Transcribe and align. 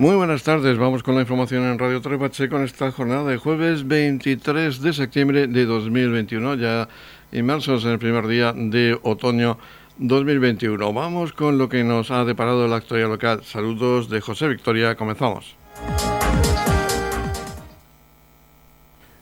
Muy 0.00 0.16
buenas 0.16 0.42
tardes, 0.44 0.78
vamos 0.78 1.02
con 1.02 1.14
la 1.14 1.20
información 1.20 1.64
en 1.64 1.78
Radio 1.78 2.00
Torre 2.00 2.18
Pacheco 2.18 2.56
en 2.56 2.62
esta 2.62 2.90
jornada 2.90 3.24
de 3.24 3.36
jueves 3.36 3.86
23 3.86 4.80
de 4.80 4.94
septiembre 4.94 5.46
de 5.46 5.66
2021, 5.66 6.54
ya 6.54 6.88
inmersos 7.32 7.84
en 7.84 7.90
el 7.90 7.98
primer 7.98 8.26
día 8.26 8.54
de 8.56 8.98
otoño 9.02 9.58
2021. 9.98 10.94
Vamos 10.94 11.34
con 11.34 11.58
lo 11.58 11.68
que 11.68 11.84
nos 11.84 12.10
ha 12.10 12.24
deparado 12.24 12.66
la 12.66 12.76
actualidad 12.76 13.10
local. 13.10 13.44
Saludos 13.44 14.08
de 14.08 14.22
José 14.22 14.48
Victoria, 14.48 14.94
comenzamos. 14.94 15.54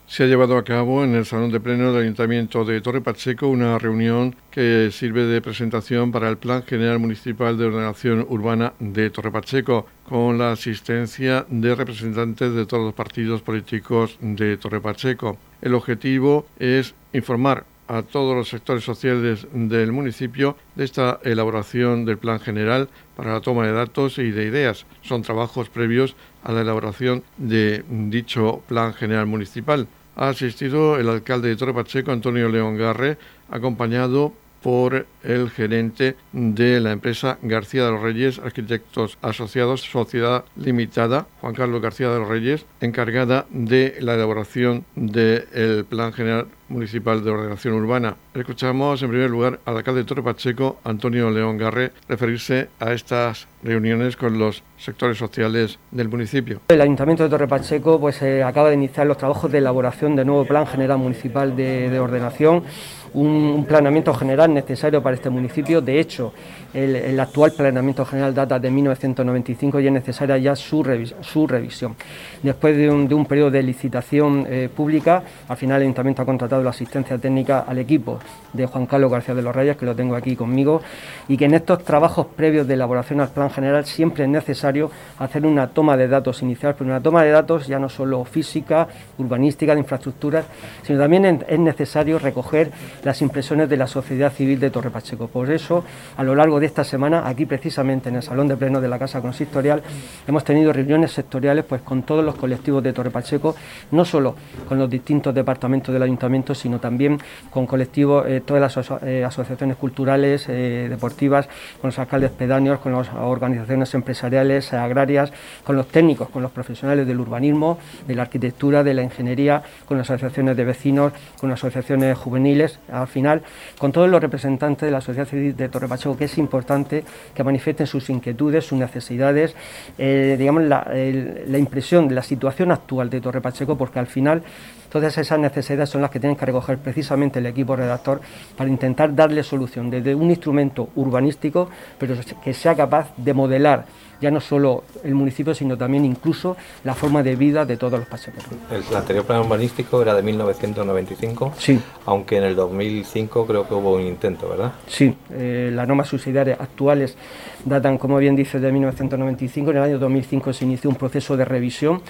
Se 0.08 0.24
ha 0.24 0.26
llevado 0.26 0.56
a 0.56 0.64
cabo 0.64 1.04
en 1.04 1.14
el 1.14 1.26
Salón 1.26 1.52
de 1.52 1.60
Pleno 1.60 1.92
del 1.92 2.04
Ayuntamiento 2.04 2.64
de 2.64 2.80
Torre 2.80 3.02
Pacheco 3.02 3.46
una 3.46 3.78
reunión 3.78 4.34
que 4.50 4.88
sirve 4.90 5.26
de 5.26 5.42
presentación 5.42 6.12
para 6.12 6.30
el 6.30 6.38
Plan 6.38 6.62
General 6.62 6.98
Municipal 6.98 7.58
de 7.58 7.66
Ordenación 7.66 8.24
Urbana 8.30 8.72
de 8.78 9.10
Torre 9.10 9.30
Pacheco, 9.30 9.86
con 10.08 10.38
la 10.38 10.52
asistencia 10.52 11.44
de 11.50 11.74
representantes 11.74 12.54
de 12.54 12.64
todos 12.64 12.86
los 12.86 12.94
partidos 12.94 13.42
políticos 13.42 14.16
de 14.22 14.56
Torre 14.56 14.80
Pacheco. 14.80 15.36
El 15.60 15.74
objetivo 15.74 16.46
es 16.58 16.94
informar 17.12 17.66
a 17.86 18.02
todos 18.02 18.34
los 18.34 18.48
sectores 18.48 18.84
sociales 18.84 19.46
del 19.52 19.92
municipio 19.92 20.56
de 20.74 20.84
esta 20.84 21.20
elaboración 21.22 22.06
del 22.06 22.16
plan 22.16 22.40
general 22.40 22.88
para 23.14 23.34
la 23.34 23.40
toma 23.42 23.66
de 23.66 23.72
datos 23.72 24.18
y 24.18 24.30
de 24.30 24.44
ideas. 24.44 24.86
Son 25.02 25.20
trabajos 25.20 25.68
previos 25.68 26.16
a 26.44 26.52
la 26.52 26.62
elaboración 26.62 27.24
de 27.36 27.84
dicho 27.88 28.62
plan 28.68 28.94
general 28.94 29.26
municipal 29.26 29.86
ha 30.18 30.30
asistido 30.30 30.98
el 30.98 31.08
alcalde 31.08 31.48
de 31.48 31.56
Torre 31.56 31.72
Pacheco, 31.72 32.10
Antonio 32.10 32.48
León 32.48 32.76
Garre, 32.76 33.18
acompañado 33.48 34.32
por 34.62 35.06
el 35.22 35.50
gerente 35.50 36.16
de 36.32 36.80
la 36.80 36.92
empresa 36.92 37.38
García 37.42 37.84
de 37.84 37.92
los 37.92 38.02
Reyes, 38.02 38.38
Arquitectos 38.38 39.18
Asociados, 39.22 39.82
Sociedad 39.82 40.44
Limitada, 40.56 41.26
Juan 41.40 41.54
Carlos 41.54 41.82
García 41.82 42.10
de 42.10 42.18
los 42.18 42.28
Reyes, 42.28 42.66
encargada 42.80 43.46
de 43.50 43.96
la 44.00 44.14
elaboración 44.14 44.84
del 44.94 45.84
Plan 45.84 46.12
General 46.12 46.46
Municipal 46.68 47.24
de 47.24 47.30
Ordenación 47.30 47.74
Urbana. 47.74 48.16
Escuchamos 48.34 49.02
en 49.02 49.10
primer 49.10 49.30
lugar 49.30 49.60
al 49.64 49.76
alcalde 49.76 50.00
de 50.00 50.06
Torre 50.06 50.22
Pacheco, 50.22 50.78
Antonio 50.84 51.30
León 51.30 51.56
Garre, 51.56 51.92
referirse 52.08 52.68
a 52.78 52.92
estas 52.92 53.48
reuniones 53.62 54.16
con 54.16 54.38
los 54.38 54.62
sectores 54.76 55.18
sociales 55.18 55.78
del 55.90 56.08
municipio. 56.08 56.60
El 56.68 56.80
Ayuntamiento 56.80 57.24
de 57.24 57.30
Torre 57.30 57.48
Pacheco 57.48 57.98
pues, 57.98 58.20
eh, 58.22 58.42
acaba 58.42 58.68
de 58.68 58.74
iniciar 58.74 59.06
los 59.06 59.16
trabajos 59.16 59.50
de 59.50 59.58
elaboración 59.58 60.14
del 60.14 60.26
nuevo 60.26 60.44
Plan 60.44 60.66
General 60.66 60.98
Municipal 60.98 61.56
de 61.56 61.98
Ordenación 61.98 62.64
un, 63.14 63.64
planeamiento 63.68 64.14
general 64.14 64.52
necesario 64.52 65.02
para 65.02 65.16
este 65.16 65.30
municipio. 65.30 65.80
De 65.80 66.00
hecho, 66.00 66.32
el, 66.74 67.18
actual 67.18 67.52
planeamiento 67.52 68.04
general 68.04 68.34
data 68.34 68.58
de 68.58 68.70
1995 68.70 69.80
y 69.80 69.86
es 69.86 69.92
necesaria 69.92 70.38
ya 70.38 70.56
su, 70.56 70.82
revisión. 70.82 71.96
Después 72.42 72.76
de 72.76 72.90
un, 72.90 73.26
periodo 73.26 73.50
de 73.50 73.62
licitación 73.62 74.46
eh, 74.48 74.68
pública, 74.74 75.22
al 75.48 75.56
final 75.56 75.76
el 75.76 75.82
Ayuntamiento 75.82 76.22
ha 76.22 76.26
contratado 76.26 76.62
la 76.62 76.70
asistencia 76.70 77.18
técnica 77.18 77.60
al 77.60 77.78
equipo 77.78 78.18
de 78.52 78.66
Juan 78.66 78.86
Carlos 78.86 79.10
García 79.10 79.34
de 79.34 79.42
los 79.42 79.54
Reyes, 79.54 79.76
que 79.76 79.86
lo 79.86 79.94
tengo 79.94 80.14
aquí 80.14 80.36
conmigo, 80.36 80.80
y 81.28 81.36
que 81.36 81.46
en 81.46 81.54
estos 81.54 81.84
trabajos 81.84 82.26
previos 82.36 82.66
de 82.66 82.74
elaboración 82.74 83.20
al 83.20 83.28
plan 83.28 83.50
general 83.50 83.84
siempre 83.84 84.24
es 84.24 84.30
necesario 84.30 84.90
hacer 85.18 85.46
una 85.46 85.68
toma 85.68 85.96
de 85.96 86.08
datos 86.08 86.42
inicial, 86.42 86.74
pero 86.76 86.90
una 86.90 87.00
toma 87.00 87.22
de 87.22 87.30
datos 87.30 87.66
ya 87.66 87.78
no 87.78 87.88
solo 87.88 88.24
física, 88.24 88.88
urbanística, 89.18 89.74
de 89.74 89.80
infraestructuras, 89.80 90.46
sino 90.82 90.98
también 90.98 91.44
es 91.46 91.58
necesario 91.58 92.18
recoger 92.18 92.70
las 93.08 93.22
impresiones 93.22 93.70
de 93.70 93.78
la 93.78 93.86
sociedad 93.86 94.30
civil 94.30 94.60
de 94.60 94.68
Torre 94.68 94.90
Pacheco. 94.90 95.28
Por 95.28 95.50
eso, 95.50 95.82
a 96.18 96.22
lo 96.22 96.34
largo 96.34 96.60
de 96.60 96.66
esta 96.66 96.84
semana, 96.84 97.26
aquí 97.26 97.46
precisamente 97.46 98.10
en 98.10 98.16
el 98.16 98.22
Salón 98.22 98.48
de 98.48 98.56
Pleno 98.56 98.82
de 98.82 98.88
la 98.88 98.98
Casa 98.98 99.22
Consistorial, 99.22 99.82
hemos 100.26 100.44
tenido 100.44 100.74
reuniones 100.74 101.12
sectoriales 101.12 101.64
pues, 101.64 101.80
con 101.80 102.02
todos 102.02 102.22
los 102.22 102.34
colectivos 102.34 102.82
de 102.82 102.92
Torre 102.92 103.10
Pacheco, 103.10 103.56
no 103.92 104.04
solo 104.04 104.34
con 104.68 104.78
los 104.78 104.90
distintos 104.90 105.34
departamentos 105.34 105.90
del 105.90 106.02
Ayuntamiento, 106.02 106.54
sino 106.54 106.80
también 106.80 107.18
con 107.50 107.66
colectivos, 107.66 108.26
eh, 108.28 108.42
todas 108.44 108.76
las 108.76 109.02
eh, 109.02 109.24
asociaciones 109.24 109.78
culturales, 109.78 110.46
eh, 110.50 110.88
deportivas, 110.90 111.48
con 111.80 111.88
los 111.88 111.98
alcaldes 111.98 112.32
pedáneos, 112.32 112.78
con 112.80 112.92
las 112.92 113.08
organizaciones 113.14 113.94
empresariales, 113.94 114.74
agrarias, 114.74 115.32
con 115.64 115.76
los 115.76 115.88
técnicos, 115.88 116.28
con 116.28 116.42
los 116.42 116.50
profesionales 116.50 117.06
del 117.06 117.18
urbanismo, 117.18 117.78
de 118.06 118.14
la 118.14 118.22
arquitectura, 118.22 118.84
de 118.84 118.92
la 118.92 119.02
ingeniería, 119.02 119.62
con 119.86 119.96
las 119.96 120.10
asociaciones 120.10 120.58
de 120.58 120.64
vecinos, 120.66 121.14
con 121.40 121.48
las 121.48 121.58
asociaciones 121.60 122.18
juveniles, 122.18 122.78
al 122.90 123.06
final, 123.06 123.42
con 123.78 123.92
todos 123.92 124.08
los 124.08 124.20
representantes 124.20 124.86
de 124.86 124.90
la 124.90 125.00
sociedad 125.00 125.26
civil 125.26 125.56
de 125.56 125.68
Torre 125.68 125.88
Pacheco, 125.88 126.16
que 126.16 126.24
es 126.24 126.38
importante 126.38 127.04
que 127.34 127.44
manifiesten 127.44 127.86
sus 127.86 128.08
inquietudes, 128.10 128.66
sus 128.66 128.78
necesidades, 128.78 129.54
eh, 129.96 130.36
digamos, 130.38 130.62
la, 130.64 130.86
la 130.90 131.58
impresión 131.58 132.08
de 132.08 132.14
la 132.14 132.22
situación 132.22 132.72
actual 132.72 133.10
de 133.10 133.20
Torre 133.20 133.40
Pacheco, 133.40 133.76
porque 133.76 133.98
al 133.98 134.06
final 134.06 134.42
Todas 134.90 135.16
esas 135.18 135.38
necesidades 135.38 135.90
son 135.90 136.02
las 136.02 136.10
que 136.10 136.20
tienen 136.20 136.36
que 136.36 136.46
recoger 136.46 136.78
precisamente 136.78 137.38
el 137.38 137.46
equipo 137.46 137.76
redactor 137.76 138.20
para 138.56 138.70
intentar 138.70 139.14
darle 139.14 139.42
solución 139.42 139.90
desde 139.90 140.14
un 140.14 140.30
instrumento 140.30 140.88
urbanístico, 140.96 141.68
pero 141.98 142.14
que 142.42 142.54
sea 142.54 142.74
capaz 142.74 143.10
de 143.16 143.34
modelar 143.34 143.86
ya 144.20 144.30
no 144.30 144.40
solo 144.40 144.84
el 145.04 145.14
municipio, 145.14 145.54
sino 145.54 145.76
también 145.76 146.04
incluso 146.04 146.56
la 146.84 146.94
forma 146.94 147.22
de 147.22 147.36
vida 147.36 147.64
de 147.64 147.76
todos 147.76 147.98
los 147.98 148.08
paseos. 148.08 148.36
El 148.70 148.96
anterior 148.96 149.24
plan 149.24 149.40
urbanístico 149.40 150.02
era 150.02 150.14
de 150.14 150.22
1995, 150.22 151.54
sí. 151.58 151.80
aunque 152.06 152.36
en 152.38 152.44
el 152.44 152.56
2005 152.56 153.46
creo 153.46 153.68
que 153.68 153.74
hubo 153.74 153.94
un 153.94 154.02
intento, 154.02 154.48
¿verdad? 154.48 154.72
Sí, 154.86 155.14
eh, 155.32 155.70
las 155.72 155.86
normas 155.86 156.08
subsidiarias 156.08 156.60
actuales 156.60 157.16
datan, 157.64 157.98
como 157.98 158.18
bien 158.18 158.34
dice, 158.34 158.58
de 158.58 158.72
1995. 158.72 159.70
En 159.70 159.76
el 159.76 159.82
año 159.82 159.98
2005 159.98 160.52
se 160.52 160.64
inició 160.64 160.90
un 160.90 160.96
proceso 160.96 161.36
de 161.36 161.44
revisión 161.44 162.02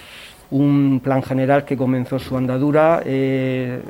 un 0.50 1.00
plan 1.02 1.22
general 1.22 1.64
que 1.64 1.76
comenzó 1.76 2.18
su 2.18 2.36
andadura. 2.36 3.02
Eh, 3.04 3.80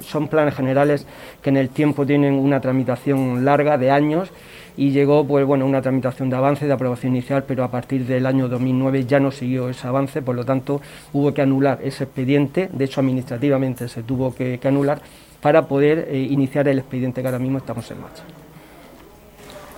son 0.00 0.28
planes 0.28 0.54
generales 0.54 1.06
que 1.42 1.50
en 1.50 1.56
el 1.56 1.68
tiempo 1.68 2.04
tienen 2.06 2.34
una 2.34 2.60
tramitación 2.60 3.44
larga 3.44 3.78
de 3.78 3.90
años 3.90 4.30
y 4.76 4.90
llegó 4.92 5.26
pues 5.26 5.44
bueno 5.44 5.66
una 5.66 5.82
tramitación 5.82 6.30
de 6.30 6.36
avance 6.36 6.66
de 6.66 6.72
aprobación 6.72 7.14
inicial 7.14 7.44
pero 7.46 7.64
a 7.64 7.70
partir 7.70 8.06
del 8.06 8.24
año 8.26 8.48
2009 8.48 9.04
ya 9.04 9.20
no 9.20 9.30
siguió 9.30 9.68
ese 9.68 9.86
avance 9.86 10.22
por 10.22 10.34
lo 10.34 10.44
tanto 10.44 10.80
hubo 11.12 11.34
que 11.34 11.42
anular 11.42 11.80
ese 11.82 12.04
expediente 12.04 12.70
de 12.72 12.84
hecho 12.84 13.00
administrativamente 13.00 13.88
se 13.88 14.02
tuvo 14.02 14.34
que, 14.34 14.58
anular 14.64 15.02
para 15.42 15.66
poder 15.66 16.06
eh, 16.08 16.18
iniciar 16.18 16.68
el 16.68 16.78
expediente 16.78 17.20
que 17.20 17.28
ahora 17.28 17.38
mismo 17.38 17.58
estamos 17.58 17.90
en 17.90 18.00
marcha 18.00 18.22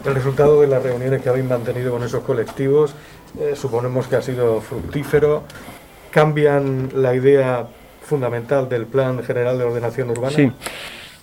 el 0.05 0.15
resultado 0.15 0.61
de 0.61 0.67
las 0.67 0.83
reuniones 0.83 1.23
que 1.23 1.29
habéis 1.29 1.47
mantenido 1.47 1.91
con 1.91 2.03
esos 2.03 2.23
colectivos 2.23 2.95
eh, 3.41 3.55
suponemos 3.57 4.07
que 4.07 4.17
ha 4.17 4.23
sido 4.23 4.61
fructífero 4.61 5.43
cambian 6.13 6.91
la 6.95 7.15
idea 7.15 7.67
fundamental 8.03 8.69
del 8.69 8.87
Plan 8.87 9.23
General 9.25 9.59
de 9.59 9.65
Ordenación 9.65 10.11
Urbana? 10.11 10.37
Sí. 10.37 10.53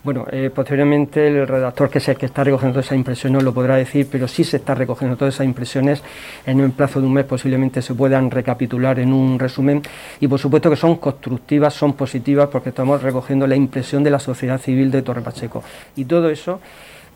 Bueno, 0.01 0.25
eh, 0.31 0.49
posteriormente 0.49 1.27
el 1.27 1.45
redactor, 1.45 1.89
que 1.89 1.97
es 1.97 2.07
el 2.07 2.15
que 2.15 2.25
está 2.25 2.43
recogiendo 2.43 2.75
todas 2.75 2.85
esas 2.85 2.97
impresiones, 2.97 3.43
lo 3.43 3.53
podrá 3.53 3.75
decir, 3.75 4.07
pero 4.09 4.29
sí 4.29 4.45
se 4.45 4.57
está 4.57 4.73
recogiendo 4.73 5.17
todas 5.17 5.35
esas 5.35 5.45
impresiones. 5.45 6.01
En 6.45 6.61
un 6.61 6.71
plazo 6.71 7.01
de 7.01 7.07
un 7.07 7.13
mes 7.13 7.25
posiblemente 7.25 7.81
se 7.81 7.93
puedan 7.93 8.31
recapitular 8.31 8.97
en 8.99 9.11
un 9.11 9.37
resumen. 9.37 9.81
Y 10.21 10.27
por 10.29 10.39
supuesto 10.39 10.69
que 10.69 10.77
son 10.77 10.95
constructivas, 10.95 11.73
son 11.73 11.93
positivas, 11.93 12.47
porque 12.47 12.69
estamos 12.69 13.03
recogiendo 13.03 13.45
la 13.45 13.57
impresión 13.57 14.01
de 14.01 14.09
la 14.09 14.19
sociedad 14.19 14.59
civil 14.59 14.89
de 14.89 15.01
Torre 15.01 15.21
Pacheco. 15.21 15.63
Y 15.97 16.05
todo 16.05 16.29
eso 16.29 16.61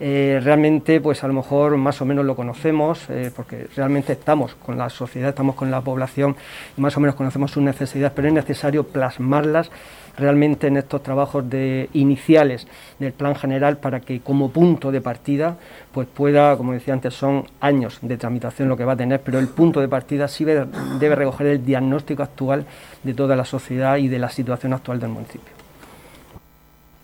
eh, 0.05 0.41
realmente 0.43 0.99
pues 0.99 1.23
a 1.23 1.29
lo 1.29 1.33
mejor 1.33 1.77
más 1.77 2.01
o 2.01 2.05
menos 2.05 2.25
lo 2.25 2.35
conocemos, 2.35 3.09
eh, 3.09 3.31
porque 3.33 3.67
realmente 3.73 4.11
estamos 4.11 4.53
con 4.53 4.77
la 4.77 4.89
sociedad, 4.89 5.29
estamos 5.29 5.55
con 5.55 5.71
la 5.71 5.79
población 5.79 6.35
y 6.77 6.81
más 6.81 6.97
o 6.97 6.99
menos 6.99 7.15
conocemos 7.15 7.51
sus 7.51 7.63
necesidades, 7.63 8.11
pero 8.13 8.27
es 8.27 8.33
necesario 8.33 8.83
plasmarlas 8.83 9.71
realmente 10.17 10.67
en 10.67 10.75
estos 10.75 11.01
trabajos 11.03 11.49
de 11.49 11.89
iniciales 11.93 12.67
del 12.99 13.13
plan 13.13 13.33
general 13.33 13.77
para 13.77 14.01
que 14.01 14.19
como 14.19 14.51
punto 14.51 14.91
de 14.91 14.99
partida 14.99 15.55
pues 15.93 16.05
pueda, 16.05 16.57
como 16.57 16.73
decía 16.73 16.93
antes, 16.93 17.13
son 17.13 17.45
años 17.61 17.99
de 18.01 18.17
tramitación 18.17 18.67
lo 18.67 18.75
que 18.75 18.83
va 18.83 18.93
a 18.93 18.97
tener, 18.97 19.21
pero 19.21 19.39
el 19.39 19.47
punto 19.47 19.79
de 19.79 19.87
partida 19.87 20.27
sí 20.27 20.43
debe 20.43 21.15
recoger 21.15 21.47
el 21.47 21.65
diagnóstico 21.65 22.23
actual 22.23 22.65
de 23.03 23.13
toda 23.13 23.37
la 23.37 23.45
sociedad 23.45 23.95
y 23.95 24.09
de 24.09 24.19
la 24.19 24.27
situación 24.27 24.73
actual 24.73 24.99
del 24.99 25.11
municipio. 25.11 25.62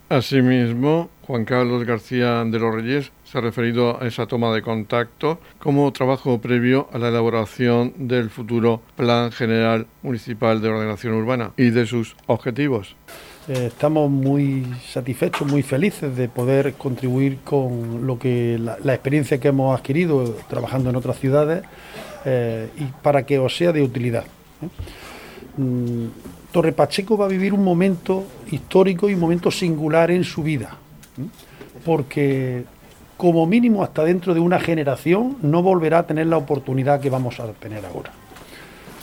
Asimismo, 0.10 1.12
Juan 1.28 1.46
Carlos 1.46 1.86
García 1.86 2.44
de 2.44 2.58
los 2.58 2.74
Reyes 2.74 3.12
se 3.26 3.38
ha 3.38 3.42
referido 3.42 4.02
a 4.02 4.08
esa 4.08 4.26
toma 4.26 4.52
de 4.52 4.64
contacto 4.64 5.40
como 5.60 5.94
trabajo 5.94 6.42
previo 6.42 6.90
a 6.92 6.98
la 6.98 7.10
elaboración 7.10 7.94
del 7.96 8.32
futuro 8.32 8.82
Plan 8.96 9.32
General 9.32 9.86
Municipal 10.02 10.64
de 10.64 10.70
Ordenación 10.70 11.14
Urbana 11.14 11.52
y 11.58 11.70
de 11.70 11.86
sus 11.86 12.16
objetivos. 12.26 12.96
Eh, 13.48 13.68
estamos 13.68 14.10
muy 14.10 14.66
satisfechos, 14.84 15.48
muy 15.48 15.62
felices 15.62 16.18
de 16.18 16.28
poder 16.28 16.74
contribuir 16.74 17.38
con 17.44 18.08
lo 18.08 18.18
que 18.18 18.58
la, 18.58 18.94
experiencia 18.96 19.40
que 19.40 19.50
hemos 19.50 19.78
adquirido 19.78 20.24
trabajando 20.50 20.90
en 20.90 20.96
otras 20.96 21.20
ciudades 21.20 21.64
eh, 22.26 22.68
y 22.80 22.86
para 23.04 23.28
que 23.28 23.38
os 23.38 23.56
sea 23.56 23.72
de 23.72 23.84
utilidad. 23.84 24.24
¿eh? 24.64 25.62
Mm, 25.62 26.08
Torre 26.52 26.72
Pacheco 26.72 27.18
va 27.18 27.26
a 27.26 27.28
vivir 27.28 27.54
un 27.54 27.64
momento 27.64 28.26
histórico 28.52 29.10
y 29.10 29.14
un 29.14 29.20
momento 29.20 29.52
singular 29.52 30.10
en 30.10 30.24
su 30.24 30.42
vida, 30.42 30.76
porque 31.86 32.64
como 33.18 33.46
mínimo 33.46 33.84
hasta 33.84 34.04
dentro 34.04 34.34
de 34.34 34.40
una 34.40 34.60
generación 34.60 35.38
no 35.42 35.62
volverá 35.62 36.00
a 36.00 36.08
tener 36.08 36.28
la 36.28 36.38
oportunidad 36.38 37.02
que 37.02 37.10
vamos 37.10 37.40
a 37.40 37.48
tener 37.54 37.86
ahora. 37.86 38.12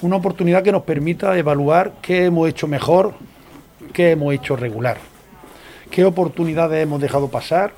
una 0.02 0.16
oportunidad 0.16 0.62
que 0.62 0.72
nos 0.72 0.82
permita 0.82 1.38
evaluar 1.38 1.94
qué 2.02 2.25
hemos 2.25 2.48
hecho 2.48 2.66
mejor, 2.66 3.14
qué 3.92 4.10
hemos 4.10 4.34
hecho 4.34 4.56
regular, 4.56 4.99
qué 5.90 6.04
oportunidades 6.04 6.82
hemos 6.82 7.00
dejado 7.00 7.28
pasar, 7.28 7.72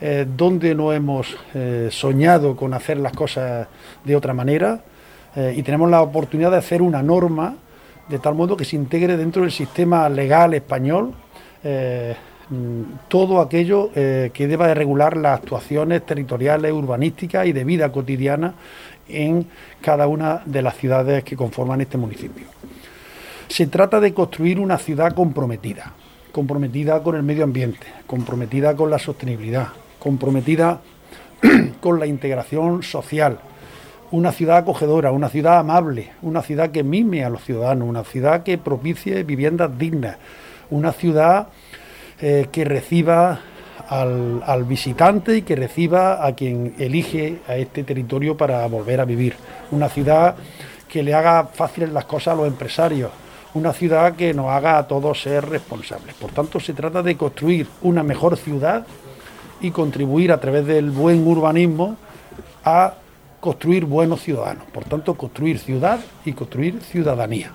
eh, 0.00 0.26
dónde 0.36 0.74
no 0.74 0.92
hemos 0.92 1.36
eh, 1.54 1.88
soñado 1.90 2.54
con 2.54 2.74
hacer 2.74 2.98
las 2.98 3.12
cosas 3.12 3.66
de 4.04 4.14
otra 4.16 4.32
manera 4.32 4.80
eh, 5.34 5.54
y 5.56 5.62
tenemos 5.62 5.90
la 5.90 6.02
oportunidad 6.02 6.50
de 6.50 6.58
hacer 6.58 6.82
una 6.82 7.02
norma 7.02 7.56
de 8.08 8.18
tal 8.18 8.34
modo 8.34 8.56
que 8.56 8.64
se 8.64 8.76
integre 8.76 9.16
dentro 9.16 9.42
del 9.42 9.52
sistema 9.52 10.08
legal 10.08 10.54
español 10.54 11.12
mm, 11.62 12.82
todo 13.08 13.40
aquello 13.40 13.90
que 13.92 14.46
deba 14.48 14.68
de 14.68 14.74
regular 14.74 15.16
las 15.16 15.40
actuaciones 15.40 16.06
territoriales, 16.06 16.72
urbanísticas 16.72 17.46
y 17.46 17.52
de 17.52 17.64
vida 17.64 17.92
cotidiana 17.92 18.54
en 19.08 19.46
cada 19.80 20.06
una 20.06 20.42
de 20.44 20.62
las 20.62 20.76
ciudades 20.76 21.24
que 21.24 21.36
conforman 21.36 21.80
este 21.80 21.98
municipio. 21.98 22.46
Se 23.48 23.66
trata 23.66 23.98
de 23.98 24.12
construir 24.12 24.60
una 24.60 24.78
ciudad 24.78 25.14
comprometida, 25.14 25.92
comprometida 26.32 27.02
con 27.02 27.16
el 27.16 27.22
medio 27.22 27.44
ambiente, 27.44 27.86
comprometida 28.06 28.76
con 28.76 28.90
la 28.90 28.98
sostenibilidad, 28.98 29.68
comprometida 29.98 30.80
con 31.80 31.98
la 31.98 32.06
integración 32.06 32.82
social, 32.82 33.38
una 34.10 34.32
ciudad 34.32 34.58
acogedora, 34.58 35.12
una 35.12 35.28
ciudad 35.28 35.58
amable, 35.58 36.10
una 36.22 36.42
ciudad 36.42 36.70
que 36.70 36.82
mime 36.82 37.24
a 37.24 37.30
los 37.30 37.44
ciudadanos, 37.44 37.88
una 37.88 38.04
ciudad 38.04 38.42
que 38.42 38.58
propicie 38.58 39.22
viviendas 39.22 39.76
dignas, 39.78 40.16
una 40.70 40.92
ciudad 40.92 41.48
eh, 42.20 42.48
que 42.50 42.64
reciba 42.64 43.40
al, 43.88 44.64
visitante 44.64 45.38
y 45.38 45.42
que 45.42 45.56
reciba 45.56 46.26
a 46.26 46.34
quien 46.34 46.74
elige 46.78 47.38
a 47.48 47.56
este 47.56 47.84
territorio 47.84 48.36
para 48.36 48.66
volver 48.66 49.00
a 49.00 49.04
vivir. 49.04 49.34
Una 49.70 49.88
ciudad 49.88 50.36
que 50.88 51.02
le 51.02 51.14
haga 51.14 51.44
fáciles 51.44 51.90
las 51.90 52.04
cosas 52.04 52.34
a 52.34 52.36
los 52.36 52.46
empresarios, 52.46 53.10
una 53.54 53.72
ciudad 53.72 54.14
que 54.14 54.34
nos 54.34 54.46
haga 54.50 54.78
a 54.78 54.86
todos 54.86 55.22
ser 55.22 55.48
responsables. 55.48 56.14
Por 56.14 56.32
tanto, 56.32 56.60
se 56.60 56.74
trata 56.74 57.02
de 57.02 57.16
construir 57.16 57.66
una 57.82 58.02
mejor 58.02 58.36
ciudad 58.36 58.86
y 59.60 59.70
contribuir 59.70 60.32
a 60.32 60.40
través 60.40 60.66
del 60.66 60.90
buen 60.90 61.26
urbanismo 61.26 61.96
a 62.64 62.94
construir 63.40 63.84
buenos 63.84 64.22
ciudadanos. 64.22 64.64
Por 64.72 64.84
tanto, 64.84 65.14
construir 65.14 65.58
ciudad 65.58 66.00
y 66.24 66.32
construir 66.32 66.80
ciudadanía. 66.82 67.52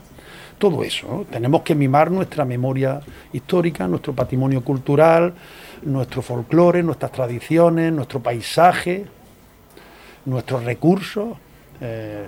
Todo 0.57 0.83
eso, 0.83 1.25
tenemos 1.29 1.63
que 1.63 1.75
mimar 1.75 2.09
nuestra 2.09 2.45
memoria 2.45 3.01
histórica, 3.33 3.87
nuestro 3.87 4.13
patrimonio 4.13 4.63
cultural, 4.63 5.33
nuestro 5.81 6.21
folclore, 6.21 6.83
nuestras 6.83 7.11
tradiciones, 7.11 7.91
nuestro 7.91 8.21
paisaje, 8.21 9.05
nuestros 10.25 10.63
recursos. 10.63 11.37
Eh, 11.81 12.25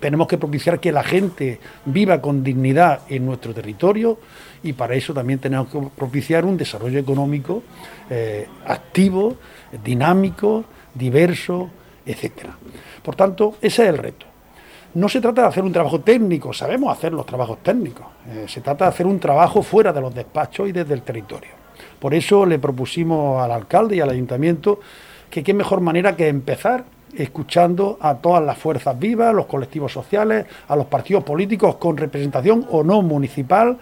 tenemos 0.00 0.26
que 0.26 0.38
propiciar 0.38 0.80
que 0.80 0.92
la 0.92 1.02
gente 1.02 1.58
viva 1.84 2.20
con 2.20 2.42
dignidad 2.42 3.00
en 3.08 3.26
nuestro 3.26 3.52
territorio 3.52 4.18
y 4.62 4.72
para 4.72 4.94
eso 4.94 5.12
también 5.12 5.38
tenemos 5.38 5.68
que 5.68 5.78
propiciar 5.94 6.44
un 6.44 6.56
desarrollo 6.56 6.98
económico 6.98 7.62
eh, 8.08 8.46
activo, 8.66 9.36
dinámico, 9.84 10.64
diverso, 10.94 11.70
etcétera. 12.06 12.56
Por 13.02 13.16
tanto, 13.16 13.56
ese 13.60 13.82
es 13.82 13.88
el 13.88 13.98
reto. 13.98 14.26
No 14.94 15.08
se 15.08 15.20
trata 15.20 15.42
de 15.42 15.48
hacer 15.48 15.62
un 15.62 15.72
trabajo 15.72 16.00
técnico, 16.00 16.52
sabemos 16.52 16.96
hacer 16.96 17.12
los 17.12 17.26
trabajos 17.26 17.58
técnicos, 17.62 18.06
eh, 18.30 18.46
se 18.48 18.62
trata 18.62 18.86
de 18.86 18.90
hacer 18.90 19.06
un 19.06 19.20
trabajo 19.20 19.62
fuera 19.62 19.92
de 19.92 20.00
los 20.00 20.14
despachos 20.14 20.68
y 20.68 20.72
desde 20.72 20.94
el 20.94 21.02
territorio. 21.02 21.50
Por 22.00 22.14
eso 22.14 22.46
le 22.46 22.58
propusimos 22.58 23.42
al 23.42 23.50
alcalde 23.50 23.96
y 23.96 24.00
al 24.00 24.08
ayuntamiento 24.08 24.80
que 25.28 25.42
qué 25.42 25.52
mejor 25.52 25.80
manera 25.80 26.16
que 26.16 26.28
empezar 26.28 26.84
escuchando 27.14 27.98
a 28.00 28.14
todas 28.14 28.42
las 28.44 28.58
fuerzas 28.58 28.98
vivas, 28.98 29.34
los 29.34 29.46
colectivos 29.46 29.92
sociales, 29.92 30.46
a 30.68 30.76
los 30.76 30.86
partidos 30.86 31.24
políticos 31.24 31.76
con 31.76 31.96
representación 31.96 32.66
o 32.70 32.82
no 32.82 33.02
municipal, 33.02 33.78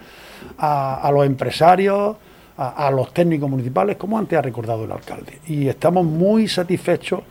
a, 0.57 1.09
los 1.13 1.25
empresarios, 1.25 2.15
a, 2.57 2.89
los 2.91 3.13
técnicos 3.13 3.49
municipales, 3.49 3.97
como 3.97 4.17
antes 4.17 4.37
ha 4.37 4.41
recordado 4.41 4.85
el 4.85 4.91
alcalde. 4.91 5.39
Y 5.47 5.67
estamos 5.67 6.05
muy 6.05 6.47
satisfechos 6.47 7.21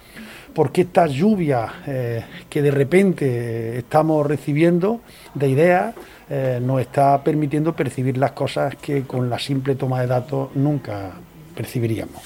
porque 0.55 0.83
esta 0.83 1.07
lluvia 1.07 1.67
eh, 1.87 2.25
que 2.49 2.63
de 2.63 2.71
repente 2.71 3.79
estamos 3.79 4.27
recibiendo 4.27 5.01
de 5.35 5.49
ideas 5.49 5.95
eh, 6.31 6.59
nos 6.63 6.81
está 6.81 7.23
permitiendo 7.23 7.75
percibir 7.75 8.17
las 8.17 8.33
cosas 8.33 8.77
que 8.77 9.03
con 9.03 9.29
la 9.29 9.39
simple 9.39 9.75
toma 9.75 10.01
de 10.01 10.07
datos 10.07 10.51
nunca 10.55 11.13
percibiríamos. 11.55 12.23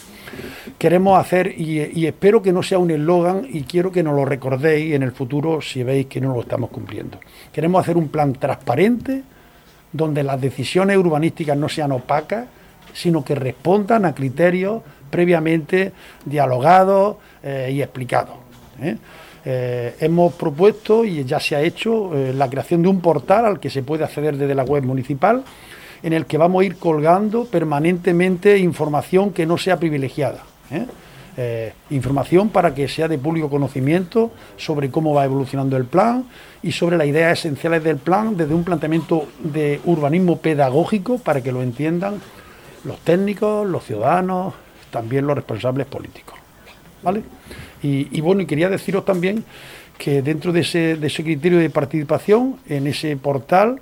Queremos 0.78 1.18
hacer, 1.18 1.58
y, 1.58 2.06
espero 2.06 2.42
que 2.42 2.52
no 2.52 2.62
sea 2.62 2.78
un 2.78 2.90
eslogan, 2.90 3.46
y 3.50 3.62
quiero 3.62 3.90
que 3.90 4.02
nos 4.02 4.14
lo 4.14 4.24
recordéis 4.24 4.94
en 4.94 5.02
el 5.02 5.12
futuro 5.12 5.60
si 5.60 5.82
veis 5.82 6.06
que 6.06 6.20
no 6.20 6.32
lo 6.34 6.42
estamos 6.42 6.70
cumpliendo. 6.70 7.18
Queremos 7.52 7.80
hacer 7.80 7.96
un 7.96 8.08
plan 8.08 8.34
transparente, 8.34 9.22
donde 9.92 10.22
las 10.22 10.40
decisiones 10.40 10.96
urbanísticas 10.98 11.56
no 11.56 11.68
sean 11.68 11.92
opacas, 11.92 12.46
sino 12.92 13.24
que 13.24 13.34
respondan 13.34 14.04
a 14.04 14.14
criterios 14.14 14.82
previamente 15.10 15.92
dialogados 16.24 17.16
eh, 17.42 17.70
y 17.72 17.82
explicados. 17.82 18.36
¿eh? 18.80 18.96
Eh, 19.44 19.96
hemos 20.00 20.34
propuesto 20.34 21.04
y 21.04 21.24
ya 21.24 21.40
se 21.40 21.56
ha 21.56 21.60
hecho 21.62 22.12
la 22.34 22.48
creación 22.50 22.82
de 22.82 22.88
un 22.88 23.00
portal 23.00 23.46
al 23.46 23.60
que 23.60 23.70
se 23.70 23.82
puede 23.82 24.04
acceder 24.04 24.36
desde 24.36 24.54
la 24.54 24.64
web 24.64 24.84
municipal, 24.84 25.44
en 26.02 26.12
el 26.12 26.26
que 26.26 26.38
vamos 26.38 26.62
a 26.62 26.64
ir 26.64 26.76
colgando 26.76 27.44
permanentemente 27.44 28.58
información 28.58 29.32
que 29.32 29.46
no 29.46 29.56
sea 29.56 29.78
privilegiada. 29.78 30.42
información 31.90 32.48
para 32.48 32.74
que 32.74 32.88
sea 32.88 33.06
de 33.06 33.16
público 33.16 33.48
conocimiento 33.48 34.32
sobre 34.56 34.90
cómo 34.90 35.14
va 35.14 35.24
evolucionando 35.24 35.76
el 35.76 35.84
plan 35.84 36.24
y 36.62 36.72
sobre 36.72 36.96
las 36.96 37.06
ideas 37.06 37.38
esenciales 37.38 37.84
del 37.84 37.98
plan 37.98 38.36
desde 38.36 38.54
un 38.54 38.64
planteamiento 38.64 39.28
de 39.38 39.80
urbanismo 39.84 40.38
pedagógico 40.38 41.18
para 41.18 41.40
que 41.40 41.52
lo 41.52 41.62
entiendan 41.62 42.20
los 42.84 42.98
técnicos, 43.00 43.66
los 43.66 43.84
ciudadanos, 43.84 44.54
también 44.90 45.26
los 45.26 45.36
responsables 45.36 45.86
políticos. 45.86 46.37
¿Vale? 47.02 47.22
Y, 47.82 48.20
bueno, 48.20 48.40
y 48.42 48.46
quería 48.46 48.68
deciros 48.68 49.04
también 49.04 49.44
que 49.96 50.22
dentro 50.22 50.52
de 50.52 50.60
ese, 50.60 50.96
de 50.96 51.06
ese 51.06 51.22
criterio 51.22 51.58
de 51.58 51.70
participación, 51.70 52.56
en 52.68 52.86
ese 52.86 53.16
portal 53.16 53.80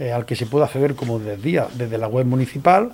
eh, 0.00 0.12
al 0.12 0.26
que 0.26 0.34
se 0.34 0.46
puede 0.46 0.64
acceder 0.64 0.94
como 0.94 1.18
desde, 1.18 1.64
desde 1.74 1.98
la 1.98 2.08
web 2.08 2.26
municipal, 2.26 2.92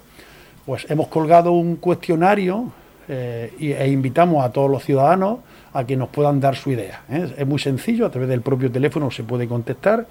pues 0.66 0.86
hemos 0.90 1.08
colgado 1.08 1.52
un 1.52 1.76
cuestionario 1.76 2.72
eh, 3.08 3.52
e 3.58 3.88
invitamos 3.88 4.44
a 4.44 4.52
todos 4.52 4.70
los 4.70 4.84
ciudadanos 4.84 5.38
a 5.72 5.84
que 5.84 5.96
nos 5.96 6.10
puedan 6.10 6.40
dar 6.40 6.56
su 6.56 6.70
idea. 6.70 7.02
¿eh? 7.08 7.34
Es 7.38 7.46
muy 7.46 7.58
sencillo, 7.58 8.06
a 8.06 8.10
través 8.10 8.28
del 8.28 8.42
propio 8.42 8.70
teléfono 8.70 9.10
se 9.10 9.24
puede 9.24 9.48
contestar 9.48 10.06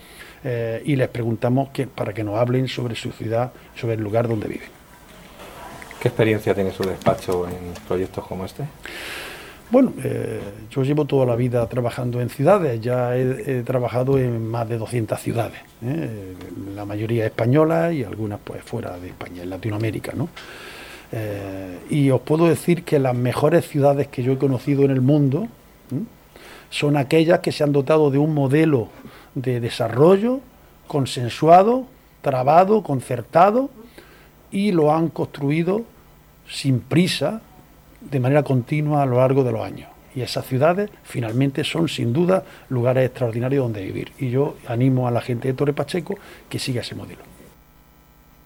y 0.86 0.96
les 0.96 1.10
preguntamos 1.10 1.68
que, 1.72 1.86
para 1.86 2.14
que 2.14 2.24
nos 2.24 2.40
hablen 2.40 2.70
sobre 2.70 2.96
su 2.96 3.12
ciudad, 3.12 3.52
sobre 3.76 3.96
el 3.96 4.02
lugar 4.02 4.26
donde 4.26 4.48
viven. 4.48 4.70
¿Qué 6.00 6.08
experiencia 6.08 6.56
tiene 6.56 6.72
su 6.72 6.84
despacho 6.84 7.46
en 7.46 7.74
proyectos 7.86 8.26
como 8.26 8.46
este? 8.46 8.64
Bueno, 9.72 9.94
eh, 10.04 10.40
yo 10.72 10.84
llevo 10.84 11.06
toda 11.06 11.28
la 11.28 11.36
vida 11.36 11.68
trabajando 11.68 12.22
en 12.22 12.30
ciudades, 12.30 12.82
ya 12.82 13.16
he, 13.16 13.62
trabajado 13.64 14.18
en 14.18 14.48
más 14.48 14.68
de 14.68 14.80
200 14.80 15.20
ciudades, 15.20 15.60
¿eh? 15.84 16.34
la 16.76 16.86
mayoría 16.86 17.28
españolas 17.28 17.94
y 17.94 18.04
algunas 18.04 18.40
pues 18.44 18.64
fuera 18.64 18.98
de 18.98 19.10
España, 19.10 19.44
en 19.44 19.50
Latinoamérica, 19.52 20.14
¿no? 20.16 20.30
Eh, 21.12 21.78
y 21.90 22.10
os 22.10 22.22
puedo 22.22 22.48
decir 22.48 22.84
que 22.84 22.98
las 22.98 23.16
mejores 23.16 23.68
ciudades 23.68 24.08
que 24.08 24.24
yo 24.24 24.34
he 24.34 24.38
conocido 24.38 24.84
en 24.86 24.92
el 24.92 25.02
mundo 25.02 25.48
son 26.72 26.98
aquellas 26.98 27.40
que 27.40 27.52
se 27.52 27.64
han 27.64 27.72
dotado 27.72 28.12
de 28.12 28.18
un 28.18 28.34
modelo 28.34 28.90
de 29.36 29.60
desarrollo 29.60 30.40
consensuado, 30.88 31.86
trabado, 32.22 32.84
concertado 32.84 33.70
y 34.52 34.72
lo 34.72 34.94
han 34.94 35.10
construido 35.10 35.84
sin 36.48 36.80
prisa, 36.80 37.42
de 38.02 38.20
manera 38.20 38.44
continua 38.44 39.04
a 39.04 39.06
lo 39.06 39.18
largo 39.18 39.44
de 39.44 39.52
los 39.52 39.62
años. 39.62 39.90
Y 40.16 40.22
esas 40.22 40.46
ciudades 40.46 40.90
finalmente 41.04 41.64
son 41.64 41.88
sin 41.88 42.14
duda 42.14 42.44
lugares 42.70 43.06
extraordinarios 43.06 43.64
donde 43.64 43.84
vivir. 43.84 44.12
Y 44.18 44.30
yo 44.30 44.58
animo 44.68 45.08
a 45.08 45.12
la 45.12 45.22
gente 45.22 45.48
de 45.48 45.54
Torre 45.54 45.74
Pacheco 45.74 46.18
que 46.50 46.60
siga 46.60 46.82
ese 46.82 46.96
modelo. 46.96 47.22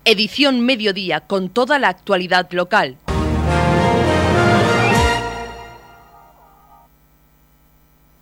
Edición 0.05 0.65
Mediodía 0.65 1.21
con 1.21 1.49
toda 1.49 1.79
la 1.79 1.87
actualidad 1.87 2.51
local. 2.51 2.97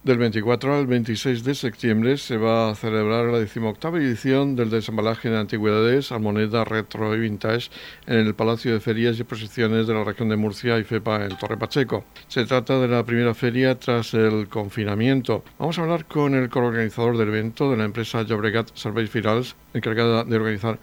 Del 0.03 0.17
24 0.17 0.77
al 0.77 0.87
26 0.87 1.43
de 1.43 1.53
septiembre 1.53 2.17
se 2.17 2.35
va 2.35 2.71
a 2.71 2.75
celebrar 2.75 3.25
la 3.25 3.37
decimoctava 3.37 3.99
edición 3.99 4.55
del 4.55 4.71
desembalaje 4.71 5.29
de 5.29 5.37
antigüedades, 5.37 6.11
moneda 6.13 6.63
retro 6.65 7.15
y 7.15 7.19
vintage 7.19 7.69
en 8.07 8.25
el 8.25 8.33
Palacio 8.33 8.73
de 8.73 8.79
Ferias 8.79 9.19
y 9.19 9.21
Exposiciones 9.21 9.85
de 9.85 9.93
la 9.93 10.03
región 10.03 10.29
de 10.29 10.37
Murcia 10.37 10.79
y 10.79 10.83
FEPA 10.83 11.25
en 11.25 11.37
Torre 11.37 11.55
Pacheco. 11.55 12.03
Se 12.27 12.45
trata 12.45 12.79
de 12.79 12.87
la 12.87 13.05
primera 13.05 13.35
feria 13.35 13.77
tras 13.77 14.15
el 14.15 14.49
confinamiento. 14.49 15.43
Vamos 15.59 15.77
a 15.77 15.83
hablar 15.83 16.05
con 16.05 16.33
el 16.33 16.49
coorganizador 16.49 17.15
del 17.15 17.27
evento 17.27 17.69
de 17.69 17.77
la 17.77 17.83
empresa 17.83 18.23
Llobregat 18.23 18.71
Serveis 18.73 19.11
Firals, 19.11 19.55
encargada 19.75 20.23
de 20.23 20.35
organizar 20.35 20.79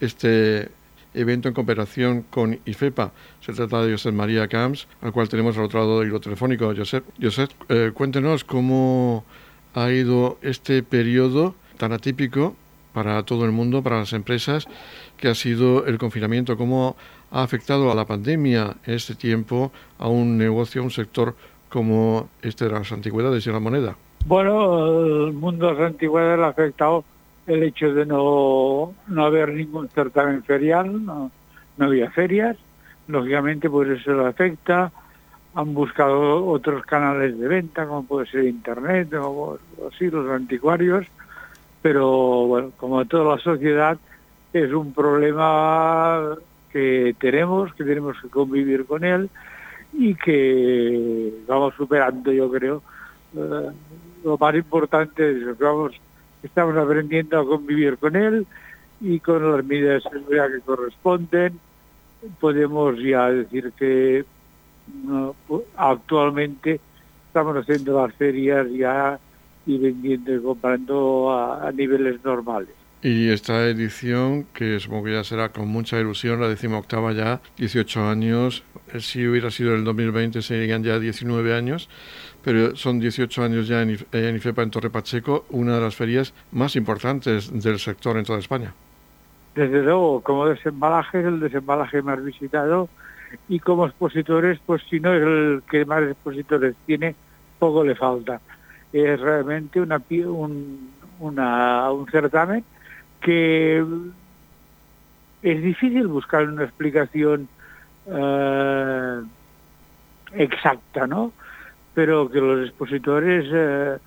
este 0.00 0.70
evento 1.14 1.48
en 1.48 1.54
cooperación 1.54 2.22
con 2.22 2.58
IFEPA. 2.64 3.12
Se 3.40 3.52
trata 3.52 3.82
de 3.84 3.92
José 3.92 4.12
María 4.12 4.48
Camps, 4.48 4.88
al 5.00 5.12
cual 5.12 5.28
tenemos 5.28 5.56
al 5.56 5.64
otro 5.64 5.80
lado 5.80 6.00
del 6.00 6.08
hilo 6.08 6.20
telefónico. 6.20 6.72
Josep, 6.76 7.04
Josep 7.20 7.50
eh, 7.68 7.90
cuéntenos 7.94 8.44
cómo 8.44 9.24
ha 9.74 9.90
ido 9.90 10.38
este 10.42 10.82
periodo 10.82 11.54
tan 11.76 11.92
atípico 11.92 12.56
para 12.92 13.22
todo 13.22 13.44
el 13.44 13.52
mundo, 13.52 13.82
para 13.82 13.98
las 13.98 14.12
empresas, 14.12 14.66
que 15.16 15.28
ha 15.28 15.34
sido 15.34 15.86
el 15.86 15.98
confinamiento, 15.98 16.56
cómo 16.56 16.96
ha 17.30 17.42
afectado 17.42 17.90
a 17.90 17.94
la 17.94 18.04
pandemia 18.04 18.76
este 18.84 19.14
tiempo 19.14 19.72
a 19.98 20.08
un 20.08 20.36
negocio, 20.36 20.82
a 20.82 20.84
un 20.84 20.90
sector 20.90 21.34
como 21.68 22.28
este 22.42 22.66
de 22.66 22.72
las 22.72 22.92
antigüedades 22.92 23.46
y 23.46 23.50
la 23.50 23.60
moneda. 23.60 23.96
Bueno, 24.26 25.26
el 25.26 25.32
mundo 25.32 25.68
de 25.68 25.74
las 25.74 25.82
antigüedades 25.92 26.38
le 26.38 26.44
ha 26.44 26.48
afectado 26.48 27.04
el 27.46 27.62
hecho 27.62 27.92
de 27.92 28.06
no, 28.06 28.94
no 29.08 29.24
haber 29.24 29.52
ningún 29.52 29.88
certamen 29.88 30.42
ferial, 30.44 31.04
no, 31.04 31.30
no 31.76 31.84
había 31.84 32.10
ferias, 32.10 32.56
lógicamente 33.08 33.68
pues 33.68 33.88
eso 33.88 34.12
le 34.14 34.26
afecta, 34.26 34.92
han 35.54 35.74
buscado 35.74 36.46
otros 36.46 36.84
canales 36.84 37.38
de 37.38 37.48
venta, 37.48 37.86
como 37.86 38.04
puede 38.04 38.26
ser 38.26 38.44
Internet 38.44 39.12
o 39.14 39.58
así, 39.92 40.08
los 40.10 40.30
anticuarios, 40.30 41.06
pero 41.82 42.46
bueno, 42.46 42.72
como 42.76 43.04
toda 43.04 43.36
la 43.36 43.42
sociedad, 43.42 43.98
es 44.52 44.72
un 44.72 44.92
problema 44.92 46.36
que 46.70 47.14
tenemos, 47.18 47.72
que 47.74 47.84
tenemos 47.84 48.16
que 48.20 48.28
convivir 48.28 48.86
con 48.86 49.04
él 49.04 49.28
y 49.92 50.14
que 50.14 51.32
vamos 51.46 51.74
superando, 51.76 52.32
yo 52.32 52.50
creo. 52.50 52.82
Eh, 53.36 53.70
lo 54.24 54.38
más 54.38 54.54
importante 54.54 55.30
es 55.30 55.56
que 55.56 55.64
vamos, 55.64 55.92
estamos 56.42 56.76
aprendiendo 56.76 57.40
a 57.40 57.46
convivir 57.46 57.98
con 57.98 58.16
él 58.16 58.46
y 59.00 59.20
con 59.20 59.50
las 59.50 59.64
medidas 59.64 60.04
de 60.04 60.10
seguridad 60.10 60.48
que 60.50 60.60
corresponden. 60.60 61.60
Podemos 62.40 62.96
ya 62.98 63.30
decir 63.30 63.72
que 63.76 64.24
actualmente 65.76 66.80
estamos 67.26 67.56
haciendo 67.56 68.00
las 68.00 68.14
ferias 68.14 68.66
ya 68.70 69.18
y 69.66 69.78
vendiendo 69.78 70.34
y 70.34 70.40
comprando 70.40 71.32
a, 71.32 71.70
niveles 71.72 72.22
normales. 72.24 72.70
Y 73.02 73.30
esta 73.30 73.66
edición, 73.66 74.46
que 74.54 74.78
supongo 74.78 75.04
que 75.04 75.12
ya 75.14 75.24
será 75.24 75.48
con 75.48 75.68
mucha 75.68 75.98
ilusión, 75.98 76.40
la 76.40 76.48
decimoctava 76.48 77.12
ya, 77.12 77.40
18 77.56 78.08
años, 78.08 78.62
si 79.00 79.26
hubiera 79.26 79.50
sido 79.50 79.74
el 79.74 79.84
2020 79.84 80.42
serían 80.42 80.82
ya 80.82 80.98
19 80.98 81.54
años, 81.54 81.88
pero 82.42 82.76
son 82.76 83.00
18 83.00 83.42
años 83.42 83.68
ya 83.68 83.82
en, 83.82 83.90
IFEPA 83.90 84.62
en 84.62 84.70
Torre 84.70 84.90
Pacheco, 84.90 85.44
una 85.50 85.76
de 85.76 85.80
las 85.80 85.94
ferias 85.94 86.34
más 86.52 86.76
importantes 86.76 87.50
del 87.62 87.78
sector 87.78 88.16
en 88.16 88.24
toda 88.24 88.38
España. 88.38 88.72
Desde 89.54 89.82
luego, 89.82 90.20
como 90.22 90.46
desembalaje 90.46 91.20
es 91.20 91.26
el 91.26 91.40
desembalaje 91.40 92.02
más 92.02 92.22
visitado 92.24 92.88
y 93.48 93.60
como 93.60 93.86
expositores, 93.86 94.58
pues 94.64 94.82
si 94.88 95.00
no 95.00 95.14
es 95.14 95.22
el 95.22 95.62
que 95.70 95.84
más 95.84 96.02
expositores 96.02 96.74
tiene, 96.86 97.14
poco 97.58 97.84
le 97.84 97.94
falta 97.94 98.40
es 98.92 99.20
realmente 99.20 99.80
una, 99.80 100.02
un, 100.10 100.90
una, 101.20 101.90
un 101.90 102.06
certamen 102.10 102.64
que 103.20 103.84
es 105.42 105.62
difícil 105.62 106.06
buscar 106.08 106.48
una 106.48 106.64
explicación 106.64 107.48
eh, 108.06 109.22
exacta, 110.34 111.06
¿no? 111.06 111.32
Pero 111.94 112.30
que 112.30 112.40
los 112.40 112.68
expositores 112.68 113.46
eh, 113.52 113.98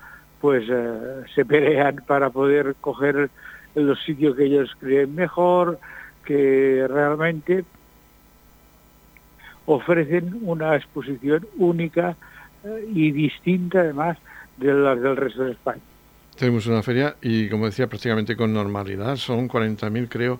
pues 0.41 0.65
eh, 0.69 1.23
se 1.33 1.45
pelean 1.45 1.97
para 2.07 2.29
poder 2.29 2.75
coger 2.81 3.29
los 3.75 4.01
sitios 4.03 4.35
que 4.35 4.45
ellos 4.45 4.75
creen 4.79 5.13
mejor, 5.15 5.79
que 6.23 6.85
realmente 6.89 7.65
ofrecen 9.65 10.39
una 10.43 10.75
exposición 10.75 11.45
única 11.57 12.15
y 12.93 13.11
distinta 13.11 13.81
además 13.81 14.17
de 14.57 14.73
las 14.73 15.01
del 15.01 15.17
resto 15.17 15.43
de 15.43 15.51
España. 15.51 15.81
Tenemos 16.37 16.67
una 16.67 16.83
feria 16.83 17.15
y, 17.21 17.49
como 17.49 17.65
decía, 17.65 17.87
prácticamente 17.87 18.35
con 18.35 18.53
normalidad. 18.53 19.15
Son 19.15 19.47
40.000, 19.47 20.07
creo, 20.09 20.39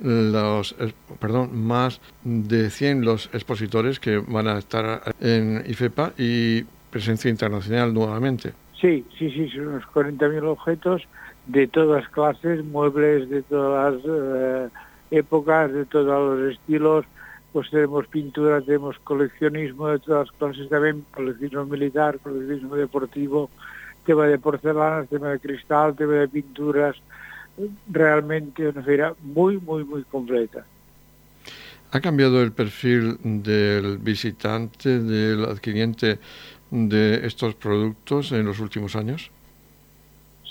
los, 0.00 0.74
perdón, 1.20 1.64
más 1.66 2.00
de 2.24 2.70
100 2.70 3.04
los 3.04 3.26
expositores 3.32 4.00
que 4.00 4.18
van 4.18 4.48
a 4.48 4.58
estar 4.58 5.14
en 5.20 5.62
IFEPA 5.66 6.12
y 6.18 6.64
presencia 6.90 7.30
internacional 7.30 7.92
nuevamente. 7.92 8.52
Sí, 8.80 9.04
sí, 9.18 9.30
sí, 9.30 9.48
son 9.50 9.68
unos 9.68 9.84
40.000 9.84 10.44
objetos 10.44 11.02
de 11.46 11.66
todas 11.66 12.08
clases, 12.08 12.64
muebles 12.64 13.28
de 13.28 13.42
todas 13.42 13.94
eh, 14.04 14.68
épocas, 15.10 15.72
de 15.72 15.84
todos 15.86 16.38
los 16.38 16.52
estilos, 16.52 17.04
pues 17.52 17.70
tenemos 17.70 18.06
pintura, 18.08 18.60
tenemos 18.60 18.98
coleccionismo 19.00 19.88
de 19.88 20.00
todas 20.00 20.26
las 20.28 20.36
clases 20.36 20.68
también, 20.68 21.04
coleccionismo 21.14 21.64
militar, 21.66 22.18
coleccionismo 22.18 22.76
deportivo, 22.76 23.50
tema 24.04 24.26
de 24.26 24.38
porcelana, 24.38 25.04
tema 25.06 25.30
de 25.30 25.38
cristal, 25.38 25.94
tema 25.94 26.14
de 26.14 26.28
pinturas, 26.28 26.96
realmente 27.90 28.68
una 28.68 28.82
feria 28.82 29.14
muy, 29.22 29.58
muy, 29.58 29.84
muy 29.84 30.02
completa. 30.04 30.64
¿Ha 31.92 32.00
cambiado 32.00 32.42
el 32.42 32.52
perfil 32.52 33.18
del 33.22 33.98
visitante, 33.98 34.98
del 34.98 35.44
adquiriente 35.44 36.18
de 36.70 37.24
estos 37.24 37.54
productos 37.54 38.32
en 38.32 38.46
los 38.46 38.58
últimos 38.58 38.96
años? 38.96 39.30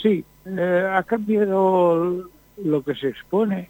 Sí, 0.01 0.23
eh, 0.45 0.89
ha 0.89 1.03
cambiado 1.03 2.29
lo 2.63 2.83
que 2.83 2.95
se 2.95 3.09
expone 3.09 3.69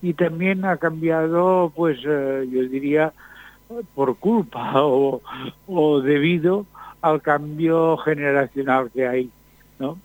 y 0.00 0.14
también 0.14 0.64
ha 0.64 0.78
cambiado, 0.78 1.72
pues 1.74 1.98
eh, 2.06 2.48
yo 2.50 2.62
diría, 2.62 3.12
por 3.94 4.16
culpa 4.16 4.72
o, 4.76 6.00
debido 6.02 6.66
al 7.02 7.22
cambio 7.22 7.96
generacional 7.98 8.90
que 8.90 9.06
hay. 9.06 9.30
¿no? 9.78 9.98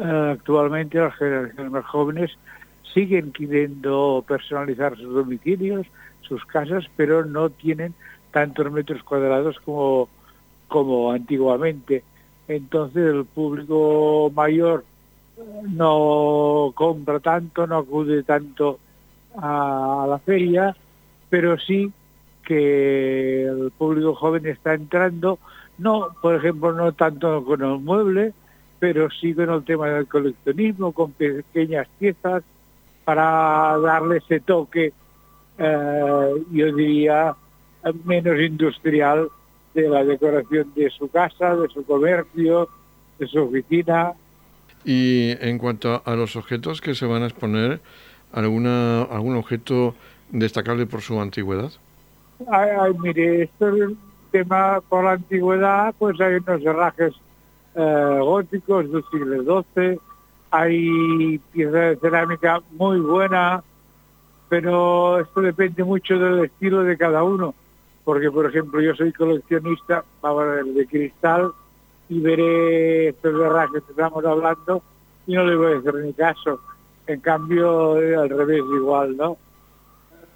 Eh, 0.00 0.30
actualmente 0.32 0.98
las 0.98 1.14
generaciones 1.16 1.72
más 1.72 1.84
jóvenes 1.86 2.30
siguen 2.94 3.32
queriendo 3.32 4.24
personalizar 4.26 4.96
sus 4.96 5.12
domicilios, 5.12 5.86
sus 6.22 6.44
casas, 6.44 6.84
pero 6.96 7.24
no 7.24 7.50
tienen 7.50 7.94
tantos 8.30 8.70
metros 8.70 9.02
cuadrados 9.02 9.58
como, 9.60 10.08
como 10.68 11.10
antiguamente. 11.10 12.04
Entonces 12.46 13.14
el 13.14 13.24
público 13.24 14.30
mayor 14.34 14.84
no 15.68 16.72
compra 16.74 17.20
tanto, 17.20 17.66
no 17.66 17.78
acude 17.78 18.22
tanto 18.22 18.78
a 19.36 20.06
la 20.08 20.18
feria, 20.18 20.76
pero 21.28 21.58
sí 21.58 21.92
que 22.44 23.44
el 23.44 23.70
público 23.76 24.14
joven 24.14 24.46
está 24.46 24.74
entrando, 24.74 25.38
no, 25.76 26.08
por 26.22 26.34
ejemplo, 26.34 26.72
no 26.72 26.92
tanto 26.92 27.44
con 27.44 27.62
el 27.62 27.78
mueble, 27.78 28.32
pero 28.78 29.08
sí 29.10 29.34
con 29.34 29.50
el 29.50 29.64
tema 29.64 29.88
del 29.88 30.06
coleccionismo, 30.06 30.92
con 30.92 31.12
pequeñas 31.12 31.88
piezas, 31.98 32.42
para 33.04 33.78
darle 33.78 34.18
ese 34.18 34.40
toque, 34.40 34.92
eh, 35.58 36.44
yo 36.50 36.74
diría, 36.74 37.34
menos 38.04 38.38
industrial 38.38 39.28
de 39.74 39.88
la 39.88 40.04
decoración 40.04 40.72
de 40.74 40.90
su 40.90 41.08
casa, 41.08 41.56
de 41.56 41.68
su 41.68 41.84
comercio, 41.84 42.68
de 43.18 43.26
su 43.26 43.38
oficina. 43.40 44.12
Y 44.84 45.30
en 45.40 45.58
cuanto 45.58 46.02
a 46.04 46.14
los 46.14 46.36
objetos 46.36 46.80
que 46.80 46.94
se 46.94 47.06
van 47.06 47.22
a 47.22 47.26
exponer, 47.26 47.80
alguna, 48.32 49.02
algún 49.02 49.36
objeto 49.36 49.94
destacable 50.30 50.86
por 50.86 51.00
su 51.00 51.20
antigüedad? 51.20 51.72
Ay, 52.50 52.92
mire, 53.00 53.42
esto 53.44 53.68
es 53.68 53.88
un 53.88 53.98
tema 54.30 54.80
por 54.88 55.04
la 55.04 55.12
antigüedad, 55.12 55.94
pues 55.98 56.20
hay 56.20 56.34
unos 56.34 56.62
herrajes 56.62 57.14
eh, 57.78 58.18
góticos 58.20 58.90
del 58.90 59.04
siglo 59.10 59.62
XII, 59.74 60.00
hay 60.50 61.38
piezas 61.52 61.72
de 61.72 61.98
cerámica 62.00 62.60
muy 62.72 62.98
buenas, 62.98 63.62
pero 64.48 65.20
esto 65.20 65.40
depende 65.40 65.84
mucho 65.84 66.18
del 66.18 66.46
estilo 66.46 66.82
de 66.82 66.96
cada 66.96 67.22
uno, 67.22 67.54
porque 68.04 68.30
por 68.30 68.46
ejemplo 68.46 68.80
yo 68.80 68.94
soy 68.94 69.12
coleccionista 69.12 70.04
de 70.74 70.86
cristal 70.86 71.52
y 72.08 72.20
veré 72.20 73.08
estos 73.10 73.40
herrajes 73.40 73.84
que 73.84 73.92
estamos 73.92 74.24
hablando 74.24 74.82
y 75.26 75.34
no 75.34 75.44
le 75.44 75.56
voy 75.56 75.74
a 75.74 75.78
hacer 75.78 75.94
ni 75.94 76.12
caso 76.14 76.58
en 77.08 77.20
cambio, 77.20 78.00
eh, 78.00 78.14
al 78.14 78.28
revés 78.28 78.58
igual, 78.58 79.16
¿no? 79.16 79.38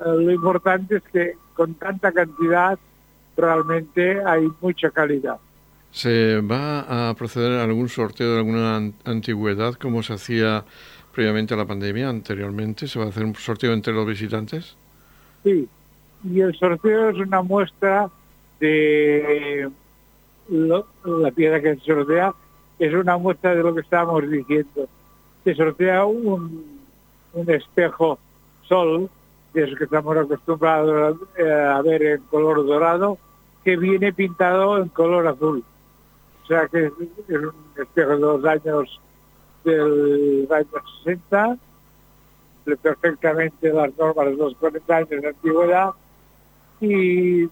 Eh, 0.00 0.04
lo 0.06 0.30
importante 0.30 0.96
es 0.96 1.02
que 1.12 1.34
con 1.54 1.74
tanta 1.74 2.10
cantidad 2.12 2.78
realmente 3.36 4.24
hay 4.24 4.48
mucha 4.60 4.90
calidad. 4.90 5.38
¿Se 5.92 6.40
va 6.40 7.10
a 7.10 7.14
proceder 7.14 7.60
a 7.60 7.64
algún 7.64 7.88
sorteo 7.88 8.32
de 8.32 8.38
alguna 8.38 8.92
antigüedad 9.04 9.74
como 9.74 10.02
se 10.02 10.14
hacía 10.14 10.64
previamente 11.14 11.54
a 11.54 11.56
la 11.56 11.66
pandemia, 11.66 12.08
anteriormente? 12.08 12.88
¿Se 12.88 12.98
va 12.98 13.04
a 13.04 13.08
hacer 13.08 13.24
un 13.24 13.34
sorteo 13.34 13.72
entre 13.72 13.92
los 13.92 14.06
visitantes? 14.06 14.76
Sí, 15.44 15.68
y 16.24 16.40
el 16.40 16.54
sorteo 16.58 17.10
es 17.10 17.16
una 17.18 17.42
muestra 17.42 18.10
de 18.58 19.70
la 20.48 21.30
piedra 21.30 21.60
que 21.60 21.76
se 21.76 21.84
sortea, 21.84 22.34
es 22.78 22.92
una 22.94 23.16
muestra 23.16 23.54
de 23.54 23.62
lo 23.62 23.74
que 23.74 23.80
estábamos 23.82 24.28
diciendo 24.28 24.88
se 25.44 25.54
sortea 25.54 26.04
un, 26.04 26.80
un 27.32 27.50
espejo 27.50 28.18
sol, 28.62 29.10
de 29.52 29.64
esos 29.64 29.76
que 29.76 29.84
estamos 29.84 30.16
acostumbrados 30.16 31.18
a 31.38 31.82
ver 31.82 32.02
en 32.02 32.22
color 32.22 32.64
dorado, 32.64 33.18
que 33.64 33.76
viene 33.76 34.12
pintado 34.12 34.78
en 34.78 34.88
color 34.88 35.26
azul. 35.26 35.62
O 36.42 36.46
sea 36.46 36.66
que 36.68 36.86
es, 36.86 36.92
un 37.28 37.52
espejo 37.76 38.10
de 38.10 38.18
dos 38.18 38.44
años 38.44 39.00
del 39.64 40.48
año 40.50 40.66
60, 41.04 41.58
perfectamente 42.82 43.72
las 43.72 43.96
normas 43.96 44.26
de 44.26 44.36
los 44.36 44.56
40 44.56 44.96
años 44.96 45.08
de 45.08 45.28
antigüedad, 45.28 45.90
y, 46.80 47.48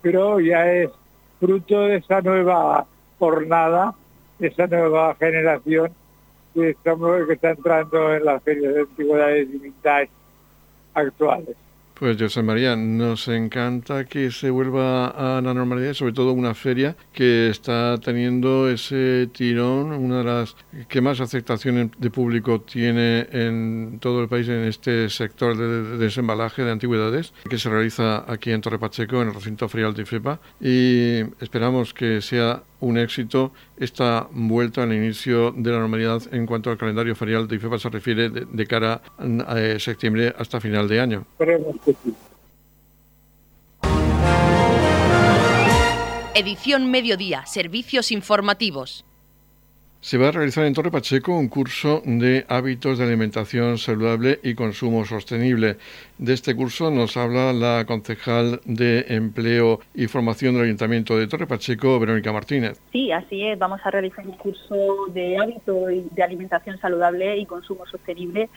pero 0.00 0.40
ya 0.40 0.72
es 0.72 0.90
fruto 1.38 1.80
de 1.80 1.96
esa 1.96 2.22
nueva 2.22 2.86
jornada, 3.18 3.94
de 4.38 4.48
esa 4.48 4.66
nueva 4.66 5.14
generación 5.16 5.92
que, 6.54 6.70
estamos, 6.70 7.26
que 7.26 7.34
está 7.34 7.50
entrando 7.50 8.14
en 8.14 8.24
las 8.24 8.42
ferias 8.42 8.74
de 8.74 8.80
antigüedades 8.80 9.48
y 9.52 9.58
vintage 9.58 10.10
actuales. 10.94 11.56
Pues 11.98 12.18
José 12.20 12.42
María, 12.42 12.76
nos 12.76 13.26
encanta 13.28 14.04
que 14.04 14.30
se 14.30 14.50
vuelva 14.50 15.06
a 15.06 15.40
la 15.40 15.54
normalidad, 15.54 15.94
sobre 15.94 16.12
todo 16.12 16.32
una 16.32 16.52
feria 16.52 16.94
que 17.10 17.48
está 17.48 17.96
teniendo 17.96 18.68
ese 18.68 19.30
tirón, 19.32 19.92
una 19.92 20.18
de 20.18 20.24
las 20.24 20.56
que 20.88 21.00
más 21.00 21.20
aceptación 21.20 21.90
de 21.96 22.10
público 22.10 22.60
tiene 22.60 23.26
en 23.32 23.98
todo 23.98 24.20
el 24.20 24.28
país 24.28 24.46
en 24.48 24.64
este 24.64 25.08
sector 25.08 25.56
de 25.56 25.96
desembalaje 25.96 26.64
de 26.64 26.72
antigüedades, 26.72 27.32
que 27.48 27.56
se 27.56 27.70
realiza 27.70 28.30
aquí 28.30 28.50
en 28.50 28.60
Torre 28.60 28.78
Pacheco, 28.78 29.22
en 29.22 29.28
el 29.28 29.34
recinto 29.34 29.66
ferial 29.66 29.94
de 29.94 30.02
IFEPA, 30.02 30.38
y 30.60 31.20
esperamos 31.42 31.94
que 31.94 32.20
sea 32.20 32.62
un 32.80 32.98
éxito 32.98 33.52
esta 33.76 34.28
vuelta 34.30 34.82
al 34.82 34.92
inicio 34.92 35.52
de 35.52 35.70
la 35.70 35.78
normalidad 35.78 36.22
en 36.32 36.46
cuanto 36.46 36.70
al 36.70 36.78
calendario 36.78 37.14
ferial 37.14 37.48
de 37.48 37.56
IFEPA 37.56 37.78
se 37.78 37.88
refiere 37.88 38.30
de, 38.30 38.66
cara 38.66 39.02
a 39.18 39.60
eh, 39.60 39.80
septiembre 39.80 40.34
hasta 40.38 40.60
final 40.60 40.88
de 40.88 41.00
año. 41.00 41.26
Edición 46.34 46.90
Mediodía, 46.90 47.46
Servicios 47.46 48.12
Informativos. 48.12 49.06
Se 50.06 50.18
va 50.18 50.28
a 50.28 50.30
realizar 50.30 50.64
en 50.64 50.72
Torre 50.72 50.92
Pacheco 50.92 51.36
un 51.36 51.48
curso 51.48 52.00
de 52.04 52.46
hábitos 52.48 52.96
de 52.96 53.04
alimentación 53.04 53.76
saludable 53.76 54.38
y 54.44 54.54
consumo 54.54 55.04
sostenible. 55.04 55.78
De 56.16 56.32
este 56.32 56.54
curso 56.54 56.92
nos 56.92 57.16
habla 57.16 57.52
la 57.52 57.84
concejal 57.86 58.60
de 58.66 59.04
Empleo 59.08 59.80
y 59.96 60.06
Formación 60.06 60.54
del 60.54 60.66
Ayuntamiento 60.66 61.18
de 61.18 61.26
Torre 61.26 61.48
Pacheco, 61.48 61.98
Verónica 61.98 62.32
Martínez. 62.32 62.80
Sí, 62.92 63.10
así 63.10 63.44
es. 63.44 63.58
Vamos 63.58 63.80
a 63.82 63.90
realizar 63.90 64.24
un 64.24 64.36
curso 64.36 65.06
de 65.12 65.38
hábitos 65.38 65.88
de 66.12 66.22
alimentación 66.22 66.78
saludable 66.78 67.38
y 67.38 67.44
consumo 67.44 67.84
sostenible 67.86 68.48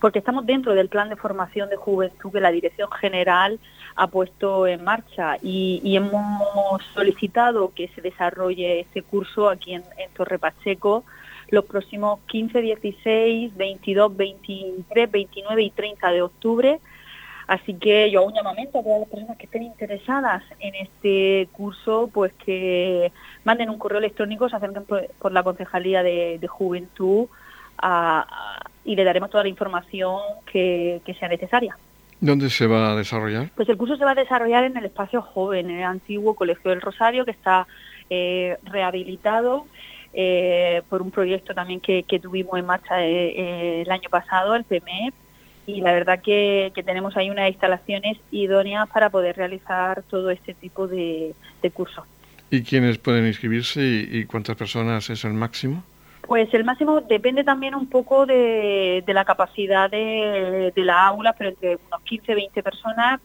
porque 0.00 0.20
estamos 0.20 0.46
dentro 0.46 0.74
del 0.74 0.88
plan 0.88 1.10
de 1.10 1.16
formación 1.16 1.68
de 1.68 1.76
juventud 1.76 2.32
que 2.32 2.40
la 2.40 2.50
Dirección 2.50 2.90
General 2.92 3.60
ha 3.96 4.06
puesto 4.08 4.66
en 4.66 4.82
marcha 4.82 5.36
y, 5.42 5.96
hemos 5.96 6.82
solicitado 6.94 7.72
que 7.74 7.88
se 7.88 8.00
desarrolle 8.00 8.80
este 8.80 9.02
curso 9.02 9.48
aquí 9.48 9.74
en, 9.74 9.84
Torre 10.16 10.38
Pacheco 10.38 11.04
los 11.50 11.64
próximos 11.66 12.20
15, 12.26 12.60
16, 12.62 13.56
22, 13.56 14.16
23, 14.16 15.10
29 15.10 15.62
y 15.62 15.70
30 15.70 16.10
de 16.10 16.22
octubre. 16.22 16.80
Así 17.46 17.74
que 17.74 18.10
yo 18.10 18.20
hago 18.20 18.28
un 18.28 18.34
llamamiento 18.34 18.78
a 18.78 18.82
todas 18.82 19.00
las 19.00 19.08
personas 19.08 19.36
que 19.36 19.44
estén 19.44 19.62
interesadas 19.62 20.42
en 20.58 20.74
este 20.74 21.48
curso, 21.52 22.08
pues 22.12 22.32
que 22.32 23.12
manden 23.44 23.68
un 23.68 23.78
correo 23.78 23.98
electrónico, 23.98 24.48
se 24.48 24.56
acerquen 24.56 24.84
por, 24.84 25.32
la 25.32 25.42
Concejalía 25.42 26.02
de, 26.02 26.46
Juventud 26.48 27.26
y 28.84 28.96
le 28.96 29.04
daremos 29.04 29.30
toda 29.30 29.44
la 29.44 29.50
información 29.50 30.20
que 30.46 31.16
sea 31.18 31.28
necesaria. 31.28 31.76
¿Dónde 32.24 32.48
se 32.48 32.66
va 32.66 32.92
a 32.92 32.96
desarrollar? 32.96 33.50
Pues 33.54 33.68
el 33.68 33.76
curso 33.76 33.98
se 33.98 34.04
va 34.06 34.12
a 34.12 34.14
desarrollar 34.14 34.64
en 34.64 34.74
el 34.78 34.86
espacio 34.86 35.20
joven, 35.20 35.68
en 35.68 35.76
el 35.76 35.84
antiguo 35.84 36.34
Colegio 36.34 36.70
del 36.70 36.80
Rosario, 36.80 37.26
que 37.26 37.32
está 37.32 37.66
eh, 38.08 38.56
rehabilitado 38.62 39.66
eh, 40.14 40.80
por 40.88 41.02
un 41.02 41.10
proyecto 41.10 41.52
también 41.52 41.80
que, 41.80 42.02
tuvimos 42.22 42.58
en 42.58 42.64
marcha 42.64 43.04
eh, 43.04 43.82
el 43.82 43.90
año 43.90 44.08
pasado, 44.08 44.54
el 44.54 44.64
PME, 44.64 45.12
y 45.66 45.82
la 45.82 45.92
verdad 45.92 46.22
que, 46.22 46.72
tenemos 46.86 47.14
ahí 47.18 47.28
unas 47.28 47.50
instalaciones 47.50 48.16
idóneas 48.30 48.88
para 48.88 49.10
poder 49.10 49.36
realizar 49.36 50.02
todo 50.04 50.30
este 50.30 50.54
tipo 50.54 50.88
de, 50.88 51.34
cursos. 51.74 52.06
¿Y 52.50 52.62
quiénes 52.62 52.96
pueden 52.96 53.26
inscribirse 53.26 53.82
y 53.82 54.24
cuántas 54.24 54.56
personas 54.56 55.10
es 55.10 55.26
el 55.26 55.34
máximo? 55.34 55.84
Pues 56.26 56.52
el 56.54 56.64
máximo 56.64 57.00
depende 57.02 57.44
también 57.44 57.74
un 57.74 57.88
poco 57.88 58.24
de, 58.26 59.04
la 59.06 59.24
capacidad 59.24 59.90
de, 59.90 60.72
la 60.76 61.06
aula, 61.06 61.34
pero 61.34 61.50
entre 61.50 61.76
unos 61.76 62.02
15, 62.02 62.34
20 62.34 62.62
personas 62.62 63.20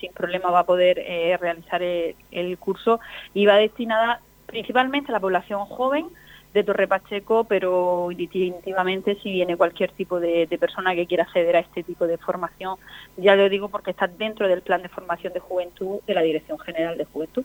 sin 0.00 0.12
problema 0.12 0.50
va 0.50 0.60
a 0.60 0.66
poder 0.66 0.98
eh, 0.98 1.36
realizar 1.40 1.82
el, 1.82 2.58
curso 2.58 3.00
y 3.32 3.46
va 3.46 3.56
destinada 3.56 4.20
principalmente 4.46 5.10
a 5.10 5.14
la 5.14 5.20
población 5.20 5.64
joven 5.66 6.08
de 6.52 6.62
Torre 6.62 6.86
Pacheco, 6.86 7.44
pero 7.44 8.08
definitivamente 8.16 9.16
si 9.22 9.32
viene 9.32 9.56
cualquier 9.56 9.92
tipo 9.92 10.20
de, 10.20 10.46
de, 10.46 10.58
persona 10.58 10.94
que 10.94 11.06
quiera 11.06 11.24
acceder 11.24 11.56
a 11.56 11.60
este 11.60 11.82
tipo 11.82 12.06
de 12.06 12.18
formación, 12.18 12.76
ya 13.16 13.34
lo 13.34 13.48
digo 13.48 13.68
porque 13.68 13.90
está 13.90 14.06
dentro 14.06 14.46
del 14.46 14.62
plan 14.62 14.82
de 14.82 14.88
formación 14.88 15.32
de 15.32 15.40
juventud 15.40 16.00
de 16.06 16.14
la 16.14 16.22
Dirección 16.22 16.58
General 16.58 16.96
de 16.96 17.04
Juventud. 17.04 17.44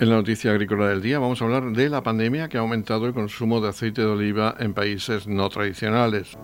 En 0.00 0.10
la 0.10 0.14
noticia 0.14 0.52
agrícola 0.52 0.90
del 0.90 1.02
día 1.02 1.18
vamos 1.18 1.42
a 1.42 1.44
hablar 1.44 1.72
de 1.72 1.88
la 1.88 2.04
pandemia 2.04 2.48
que 2.48 2.56
ha 2.56 2.60
aumentado 2.60 3.06
el 3.06 3.14
consumo 3.14 3.60
de 3.60 3.70
aceite 3.70 4.02
de 4.02 4.06
oliva 4.06 4.54
en 4.60 4.72
países 4.72 5.26
no 5.26 5.48
tradicionales. 5.48 6.38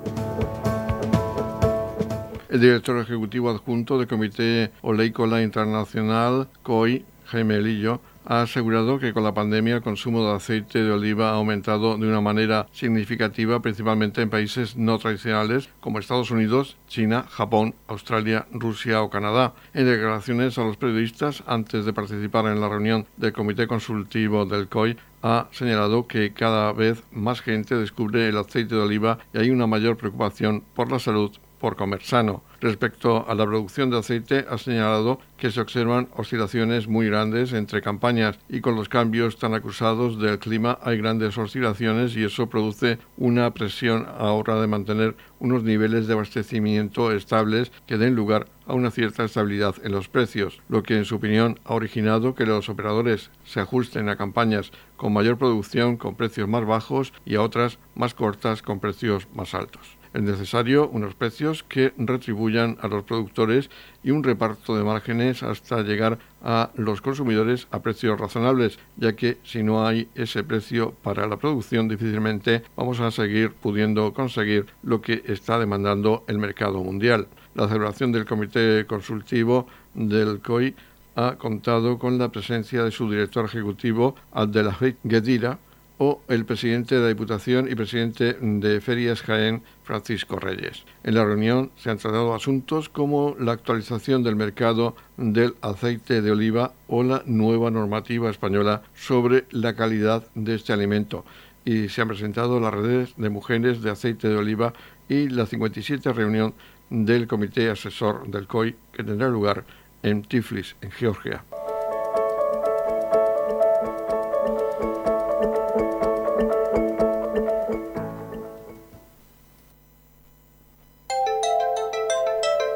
El 2.48 2.60
director 2.60 2.98
ejecutivo 2.98 3.50
adjunto 3.50 3.96
del 3.96 4.08
Comité 4.08 4.72
Oleícola 4.82 5.40
Internacional, 5.40 6.48
COI, 6.64 7.04
Jaime 7.26 7.60
Lillo, 7.60 8.00
ha 8.26 8.42
asegurado 8.42 8.98
que 8.98 9.12
con 9.12 9.24
la 9.24 9.34
pandemia 9.34 9.76
el 9.76 9.82
consumo 9.82 10.24
de 10.24 10.34
aceite 10.34 10.82
de 10.82 10.90
oliva 10.90 11.30
ha 11.30 11.34
aumentado 11.34 11.96
de 11.98 12.06
una 12.06 12.20
manera 12.20 12.66
significativa, 12.72 13.60
principalmente 13.60 14.22
en 14.22 14.30
países 14.30 14.76
no 14.76 14.98
tradicionales 14.98 15.68
como 15.80 15.98
Estados 15.98 16.30
Unidos, 16.30 16.76
China, 16.88 17.26
Japón, 17.28 17.74
Australia, 17.88 18.46
Rusia 18.52 19.02
o 19.02 19.10
Canadá. 19.10 19.54
En 19.74 19.86
declaraciones 19.86 20.58
a 20.58 20.64
los 20.64 20.76
periodistas 20.76 21.42
antes 21.46 21.84
de 21.84 21.92
participar 21.92 22.46
en 22.46 22.60
la 22.60 22.68
reunión 22.68 23.06
del 23.16 23.32
Comité 23.32 23.66
Consultivo 23.66 24.46
del 24.46 24.68
COI, 24.68 24.96
ha 25.22 25.48
señalado 25.52 26.06
que 26.06 26.32
cada 26.32 26.72
vez 26.72 27.02
más 27.10 27.40
gente 27.40 27.76
descubre 27.76 28.28
el 28.28 28.36
aceite 28.36 28.74
de 28.74 28.80
oliva 28.82 29.18
y 29.32 29.38
hay 29.38 29.50
una 29.50 29.66
mayor 29.66 29.96
preocupación 29.96 30.62
por 30.74 30.92
la 30.92 30.98
salud 30.98 31.30
por 31.58 31.76
comer 31.76 32.02
sano. 32.02 32.42
Respecto 32.64 33.28
a 33.28 33.34
la 33.34 33.44
producción 33.44 33.90
de 33.90 33.98
aceite, 33.98 34.46
ha 34.48 34.56
señalado 34.56 35.20
que 35.36 35.50
se 35.50 35.60
observan 35.60 36.08
oscilaciones 36.16 36.88
muy 36.88 37.08
grandes 37.08 37.52
entre 37.52 37.82
campañas 37.82 38.38
y 38.48 38.62
con 38.62 38.74
los 38.74 38.88
cambios 38.88 39.36
tan 39.36 39.52
acusados 39.52 40.18
del 40.18 40.38
clima 40.38 40.78
hay 40.80 40.96
grandes 40.96 41.36
oscilaciones 41.36 42.16
y 42.16 42.24
eso 42.24 42.48
produce 42.48 42.96
una 43.18 43.52
presión 43.52 44.06
a 44.08 44.32
hora 44.32 44.58
de 44.62 44.66
mantener 44.66 45.14
unos 45.40 45.62
niveles 45.62 46.06
de 46.06 46.14
abastecimiento 46.14 47.12
estables 47.12 47.70
que 47.86 47.98
den 47.98 48.14
lugar 48.14 48.46
a 48.66 48.72
una 48.72 48.90
cierta 48.90 49.24
estabilidad 49.24 49.74
en 49.82 49.92
los 49.92 50.08
precios, 50.08 50.62
lo 50.70 50.82
que 50.82 50.96
en 50.96 51.04
su 51.04 51.16
opinión 51.16 51.60
ha 51.66 51.74
originado 51.74 52.34
que 52.34 52.46
los 52.46 52.70
operadores 52.70 53.30
se 53.44 53.60
ajusten 53.60 54.08
a 54.08 54.16
campañas 54.16 54.72
con 54.96 55.12
mayor 55.12 55.36
producción 55.36 55.98
con 55.98 56.16
precios 56.16 56.48
más 56.48 56.64
bajos 56.64 57.12
y 57.26 57.34
a 57.34 57.42
otras 57.42 57.78
más 57.94 58.14
cortas 58.14 58.62
con 58.62 58.80
precios 58.80 59.28
más 59.34 59.52
altos. 59.52 59.98
Es 60.14 60.22
necesario 60.22 60.88
unos 60.88 61.16
precios 61.16 61.64
que 61.64 61.92
retribuyan 61.98 62.78
a 62.80 62.86
los 62.86 63.02
productores 63.02 63.68
y 64.04 64.12
un 64.12 64.22
reparto 64.22 64.76
de 64.76 64.84
márgenes 64.84 65.42
hasta 65.42 65.82
llegar 65.82 66.20
a 66.40 66.70
los 66.76 67.00
consumidores 67.00 67.66
a 67.72 67.82
precios 67.82 68.20
razonables, 68.20 68.78
ya 68.96 69.16
que 69.16 69.38
si 69.42 69.64
no 69.64 69.84
hay 69.84 70.08
ese 70.14 70.44
precio 70.44 70.94
para 71.02 71.26
la 71.26 71.36
producción 71.36 71.88
difícilmente 71.88 72.62
vamos 72.76 73.00
a 73.00 73.10
seguir 73.10 73.50
pudiendo 73.54 74.14
conseguir 74.14 74.66
lo 74.84 75.02
que 75.02 75.24
está 75.26 75.58
demandando 75.58 76.22
el 76.28 76.38
mercado 76.38 76.84
mundial. 76.84 77.26
La 77.56 77.66
celebración 77.66 78.12
del 78.12 78.24
Comité 78.24 78.86
Consultivo 78.86 79.66
del 79.94 80.40
COI 80.40 80.76
ha 81.16 81.34
contado 81.38 81.98
con 81.98 82.18
la 82.18 82.30
presencia 82.30 82.84
de 82.84 82.92
su 82.92 83.10
director 83.10 83.46
ejecutivo, 83.46 84.14
Abdelhafid 84.30 84.94
Gedira, 85.08 85.58
o 85.98 86.20
el 86.28 86.44
presidente 86.44 86.96
de 86.96 87.02
la 87.02 87.08
Diputación 87.08 87.70
y 87.70 87.74
presidente 87.74 88.36
de 88.40 88.80
Ferias 88.80 89.22
Jaén, 89.22 89.62
Francisco 89.84 90.38
Reyes. 90.38 90.84
En 91.04 91.14
la 91.14 91.24
reunión 91.24 91.70
se 91.76 91.90
han 91.90 91.98
tratado 91.98 92.34
asuntos 92.34 92.88
como 92.88 93.36
la 93.38 93.52
actualización 93.52 94.22
del 94.22 94.36
mercado 94.36 94.96
del 95.16 95.54
aceite 95.60 96.20
de 96.22 96.32
oliva 96.32 96.72
o 96.88 97.02
la 97.02 97.22
nueva 97.26 97.70
normativa 97.70 98.30
española 98.30 98.82
sobre 98.94 99.44
la 99.50 99.74
calidad 99.74 100.26
de 100.34 100.54
este 100.54 100.72
alimento 100.72 101.24
y 101.64 101.88
se 101.88 102.02
han 102.02 102.08
presentado 102.08 102.60
las 102.60 102.74
redes 102.74 103.14
de 103.16 103.30
mujeres 103.30 103.82
de 103.82 103.90
aceite 103.90 104.28
de 104.28 104.36
oliva 104.36 104.74
y 105.08 105.28
la 105.28 105.46
57 105.46 106.12
reunión 106.12 106.54
del 106.90 107.26
Comité 107.26 107.70
Asesor 107.70 108.28
del 108.28 108.46
COI 108.46 108.76
que 108.92 109.04
tendrá 109.04 109.28
lugar 109.28 109.64
en 110.02 110.22
Tiflis, 110.22 110.76
en 110.82 110.90
Georgia. 110.90 111.44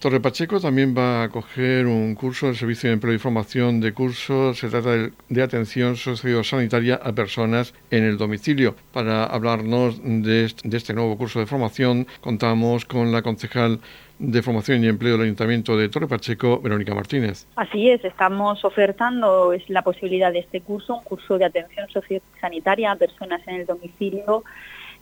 Torre 0.00 0.18
Pacheco 0.18 0.60
también 0.60 0.94
va 0.96 1.20
a 1.20 1.24
acoger 1.24 1.86
un 1.86 2.14
curso 2.14 2.46
del 2.46 2.56
Servicio 2.56 2.88
de 2.88 2.94
Empleo 2.94 3.12
y 3.12 3.18
Formación 3.18 3.82
de 3.82 3.92
curso. 3.92 4.54
Se 4.54 4.70
trata 4.70 5.10
de, 5.28 5.42
atención 5.42 5.94
sociosanitaria 5.94 6.94
a 6.94 7.12
personas 7.12 7.74
en 7.90 8.04
el 8.04 8.16
domicilio. 8.16 8.74
Para 8.94 9.24
hablarnos 9.24 10.00
de 10.02 10.46
este, 10.46 10.94
nuevo 10.94 11.18
curso 11.18 11.38
de 11.38 11.44
formación, 11.44 12.06
contamos 12.22 12.86
con 12.86 13.12
la 13.12 13.20
concejal 13.20 13.80
de 14.18 14.40
Formación 14.40 14.82
y 14.82 14.88
Empleo 14.88 15.18
del 15.18 15.26
Ayuntamiento 15.26 15.76
de 15.76 15.90
Torre 15.90 16.08
Pacheco, 16.08 16.62
Verónica 16.62 16.94
Martínez. 16.94 17.46
Así 17.56 17.90
es, 17.90 18.02
estamos 18.02 18.64
ofertando 18.64 19.52
la 19.68 19.82
posibilidad 19.82 20.32
de 20.32 20.38
este 20.38 20.62
curso, 20.62 20.94
un 20.94 21.04
curso 21.04 21.36
de 21.36 21.44
atención 21.44 21.86
sociosanitaria 21.90 22.92
a 22.92 22.96
personas 22.96 23.46
en 23.46 23.56
el 23.56 23.66
domicilio 23.66 24.44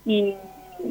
y 0.04 0.34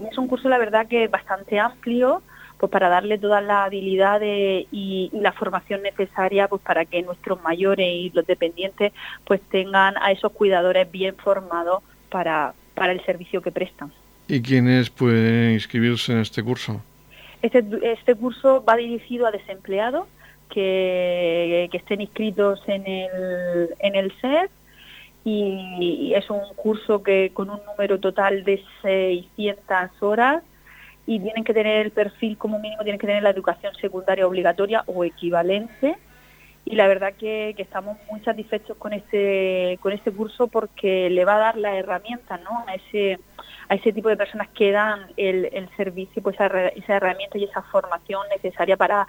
es 0.09 0.17
un 0.17 0.29
curso 0.29 0.47
la 0.47 0.57
verdad 0.57 0.87
que 0.87 1.09
bastante 1.09 1.59
amplio 1.59 2.21
pues 2.59 2.71
para 2.71 2.89
darle 2.89 3.17
todas 3.17 3.43
las 3.43 3.67
habilidades 3.67 4.67
y, 4.71 5.09
la 5.13 5.31
formación 5.31 5.83
necesaria 5.83 6.47
pues 6.47 6.61
para 6.61 6.85
que 6.85 7.01
nuestros 7.03 7.41
mayores 7.43 7.87
y 7.87 8.11
los 8.13 8.25
dependientes 8.25 8.93
pues 9.25 9.41
tengan 9.49 9.95
a 10.01 10.11
esos 10.11 10.31
cuidadores 10.31 10.89
bien 10.91 11.15
formados 11.15 11.83
para, 12.09 12.53
para 12.73 12.91
el 12.91 13.03
servicio 13.05 13.41
que 13.41 13.51
prestan. 13.51 13.91
¿Y 14.27 14.41
quiénes 14.41 14.89
pueden 14.89 15.53
inscribirse 15.53 16.11
en 16.11 16.19
este 16.19 16.43
curso? 16.43 16.81
Este, 17.41 17.63
este 17.83 18.15
curso 18.15 18.63
va 18.63 18.75
dirigido 18.75 19.27
a 19.27 19.31
desempleados 19.31 20.07
que, 20.49 21.69
que 21.71 21.77
estén 21.77 22.01
inscritos 22.01 22.61
en 22.67 22.87
el, 22.87 23.69
en 23.79 23.95
el 23.95 24.11
SED 24.19 24.49
y 25.23 26.13
es 26.15 26.29
un 26.29 26.39
curso 26.55 27.03
que 27.03 27.31
con 27.33 27.49
un 27.49 27.59
número 27.65 27.99
total 27.99 28.45
de 28.45 28.63
600 28.81 30.01
horas 30.01 30.41
y 31.07 31.19
tienen 31.21 31.45
que 31.45 31.53
tener 31.53 31.85
el 31.85 31.91
perfil 31.91 32.37
como 32.37 32.59
mínimo, 32.59 32.83
tienen 32.83 32.99
que 32.99 33.07
tener 33.07 33.23
la 33.23 33.29
educación 33.29 33.73
secundaria 33.79 34.27
obligatoria 34.27 34.83
o 34.85 35.05
equivalente. 35.05 35.95
Y 36.65 36.75
la 36.75 36.85
verdad 36.87 37.13
que, 37.17 37.55
estamos 37.57 37.97
muy 38.11 38.19
satisfechos 38.19 38.75
con 38.77 38.91
este, 38.91 39.79
con 39.81 39.93
este 39.93 40.11
curso 40.11 40.47
porque 40.47 41.09
le 41.09 41.23
va 41.23 41.37
a 41.37 41.39
dar 41.39 41.57
la 41.57 41.77
herramienta 41.77 42.37
¿no? 42.39 42.65
a, 42.67 42.75
ese, 42.75 43.19
a 43.69 43.75
ese 43.75 43.93
tipo 43.93 44.09
de 44.09 44.17
personas 44.17 44.49
que 44.49 44.71
dan 44.71 45.07
el, 45.15 45.45
el 45.53 45.69
servicio, 45.77 46.21
pues 46.21 46.35
esa, 46.35 46.47
esa 46.67 46.97
herramienta 46.97 47.37
y 47.37 47.45
esa 47.45 47.61
formación 47.61 48.27
necesaria 48.29 48.75
para 48.75 49.07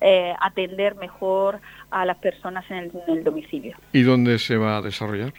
eh, 0.00 0.34
atender 0.40 0.94
mejor 0.94 1.60
a 1.90 2.06
las 2.06 2.16
personas 2.16 2.64
en 2.70 2.90
el 3.06 3.22
domicilio. 3.22 3.76
¿Y 3.92 4.02
dónde 4.02 4.38
se 4.38 4.56
va 4.56 4.78
a 4.78 4.82
desarrollar? 4.82 5.34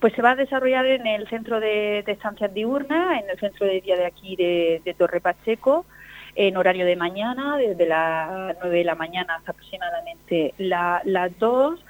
Pues 0.00 0.12
se 0.14 0.22
va 0.22 0.32
a 0.32 0.36
desarrollar 0.36 0.86
en 0.86 1.06
el 1.06 1.28
centro 1.28 1.58
de, 1.58 2.00
estancias 2.06 2.52
diurnas, 2.52 3.22
en 3.22 3.30
el 3.30 3.38
centro 3.38 3.66
de 3.66 3.80
día 3.80 3.96
de 3.96 4.06
aquí 4.06 4.36
de, 4.36 4.94
Torre 4.98 5.20
Pacheco, 5.20 5.86
en 6.34 6.56
horario 6.56 6.84
de 6.84 6.96
mañana, 6.96 7.56
desde 7.56 7.86
las 7.86 8.56
9 8.60 8.78
de 8.78 8.84
la 8.84 8.94
mañana 8.94 9.36
hasta 9.36 9.52
aproximadamente 9.52 10.54
las 10.58 11.38
2. 11.38 11.82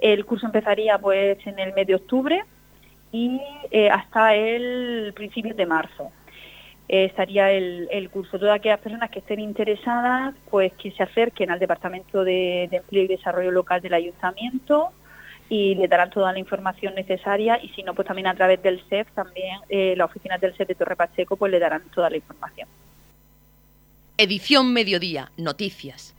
El 0.00 0.24
curso 0.24 0.46
empezaría 0.46 0.98
pues 0.98 1.38
en 1.46 1.58
el 1.60 1.72
mes 1.74 1.86
de 1.86 1.94
octubre 1.94 2.44
y 3.12 3.40
eh, 3.70 3.88
hasta 3.90 4.34
el 4.34 5.12
principio 5.14 5.54
de 5.54 5.66
marzo. 5.66 6.10
Eh, 6.88 7.04
estaría 7.04 7.52
el, 7.52 8.10
curso. 8.10 8.40
Todas 8.40 8.56
aquellas 8.56 8.80
personas 8.80 9.10
que 9.10 9.20
estén 9.20 9.38
interesadas, 9.38 10.34
pues 10.50 10.72
que 10.72 10.90
se 10.90 11.04
acerquen 11.04 11.52
al 11.52 11.60
Departamento 11.60 12.24
de 12.24 12.64
Empleo 12.64 13.04
y 13.04 13.06
Desarrollo 13.06 13.52
Local 13.52 13.80
del 13.80 13.94
Ayuntamiento 13.94 14.92
y 15.48 15.74
le 15.74 15.88
darán 15.88 16.10
toda 16.10 16.32
la 16.32 16.38
información 16.38 16.94
necesaria 16.94 17.62
y 17.62 17.68
si 17.70 17.82
no, 17.82 17.94
pues 17.94 18.06
también 18.06 18.26
a 18.26 18.34
través 18.34 18.62
del 18.62 18.82
SEF, 18.88 19.08
también 19.12 19.60
eh, 19.68 19.94
las 19.96 20.10
oficinas 20.10 20.40
del 20.40 20.56
SEF 20.56 20.68
de 20.68 20.74
Torre 20.74 20.96
Pacheco, 20.96 21.36
pues 21.36 21.52
le 21.52 21.58
darán 21.58 21.82
toda 21.94 22.08
la 22.10 22.16
información. 22.16 22.68
Edición 24.16 24.72
Mediodía, 24.72 25.32
Noticias. 25.36 26.14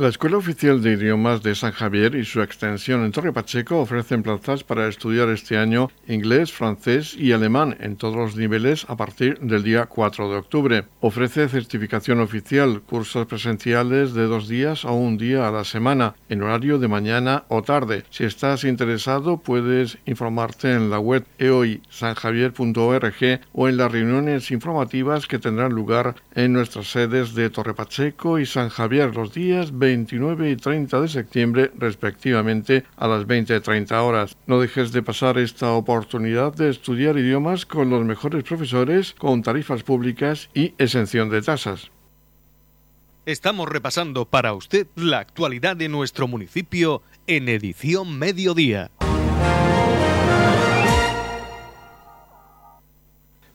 La 0.00 0.08
Escuela 0.08 0.38
Oficial 0.38 0.80
de 0.80 0.92
Idiomas 0.92 1.42
de 1.42 1.54
San 1.54 1.72
Javier 1.72 2.14
y 2.14 2.24
su 2.24 2.40
extensión 2.40 3.04
en 3.04 3.12
Torre 3.12 3.34
Pacheco 3.34 3.80
ofrecen 3.80 4.22
plazas 4.22 4.64
para 4.64 4.88
estudiar 4.88 5.28
este 5.28 5.58
año 5.58 5.90
inglés, 6.08 6.54
francés 6.54 7.14
y 7.14 7.32
alemán 7.32 7.76
en 7.80 7.96
todos 7.96 8.16
los 8.16 8.34
niveles 8.34 8.86
a 8.88 8.96
partir 8.96 9.38
del 9.40 9.62
día 9.62 9.84
4 9.84 10.30
de 10.30 10.36
octubre. 10.36 10.84
Ofrece 11.00 11.50
certificación 11.50 12.20
oficial, 12.20 12.80
cursos 12.80 13.26
presenciales 13.26 14.14
de 14.14 14.24
dos 14.24 14.48
días 14.48 14.86
o 14.86 14.94
un 14.94 15.18
día 15.18 15.46
a 15.46 15.50
la 15.50 15.64
semana, 15.64 16.14
en 16.30 16.40
horario 16.40 16.78
de 16.78 16.88
mañana 16.88 17.44
o 17.48 17.60
tarde. 17.60 18.04
Si 18.08 18.24
estás 18.24 18.64
interesado, 18.64 19.36
puedes 19.36 19.98
informarte 20.06 20.72
en 20.72 20.88
la 20.88 20.98
web 20.98 21.26
eoisanjavier.org 21.36 23.40
o 23.52 23.68
en 23.68 23.76
las 23.76 23.92
reuniones 23.92 24.50
informativas 24.50 25.26
que 25.26 25.38
tendrán 25.38 25.74
lugar 25.74 26.14
en 26.34 26.54
nuestras 26.54 26.90
sedes 26.90 27.34
de 27.34 27.50
Torre 27.50 27.74
Pacheco 27.74 28.38
y 28.38 28.46
San 28.46 28.70
Javier 28.70 29.14
los 29.14 29.34
días 29.34 29.78
20 29.78 29.89
29 29.90 30.50
y 30.50 30.56
30 30.56 31.00
de 31.00 31.08
septiembre 31.08 31.70
respectivamente 31.76 32.84
a 32.96 33.08
las 33.08 33.26
20.30 33.26 33.90
horas. 34.02 34.36
No 34.46 34.60
dejes 34.60 34.92
de 34.92 35.02
pasar 35.02 35.38
esta 35.38 35.72
oportunidad 35.72 36.54
de 36.54 36.70
estudiar 36.70 37.18
idiomas 37.18 37.66
con 37.66 37.90
los 37.90 38.04
mejores 38.04 38.44
profesores, 38.44 39.14
con 39.18 39.42
tarifas 39.42 39.82
públicas 39.82 40.48
y 40.54 40.74
exención 40.78 41.28
de 41.28 41.42
tasas. 41.42 41.90
Estamos 43.26 43.68
repasando 43.68 44.24
para 44.24 44.54
usted 44.54 44.86
la 44.94 45.18
actualidad 45.18 45.76
de 45.76 45.88
nuestro 45.88 46.26
municipio 46.26 47.02
en 47.26 47.48
edición 47.48 48.18
mediodía. 48.18 48.90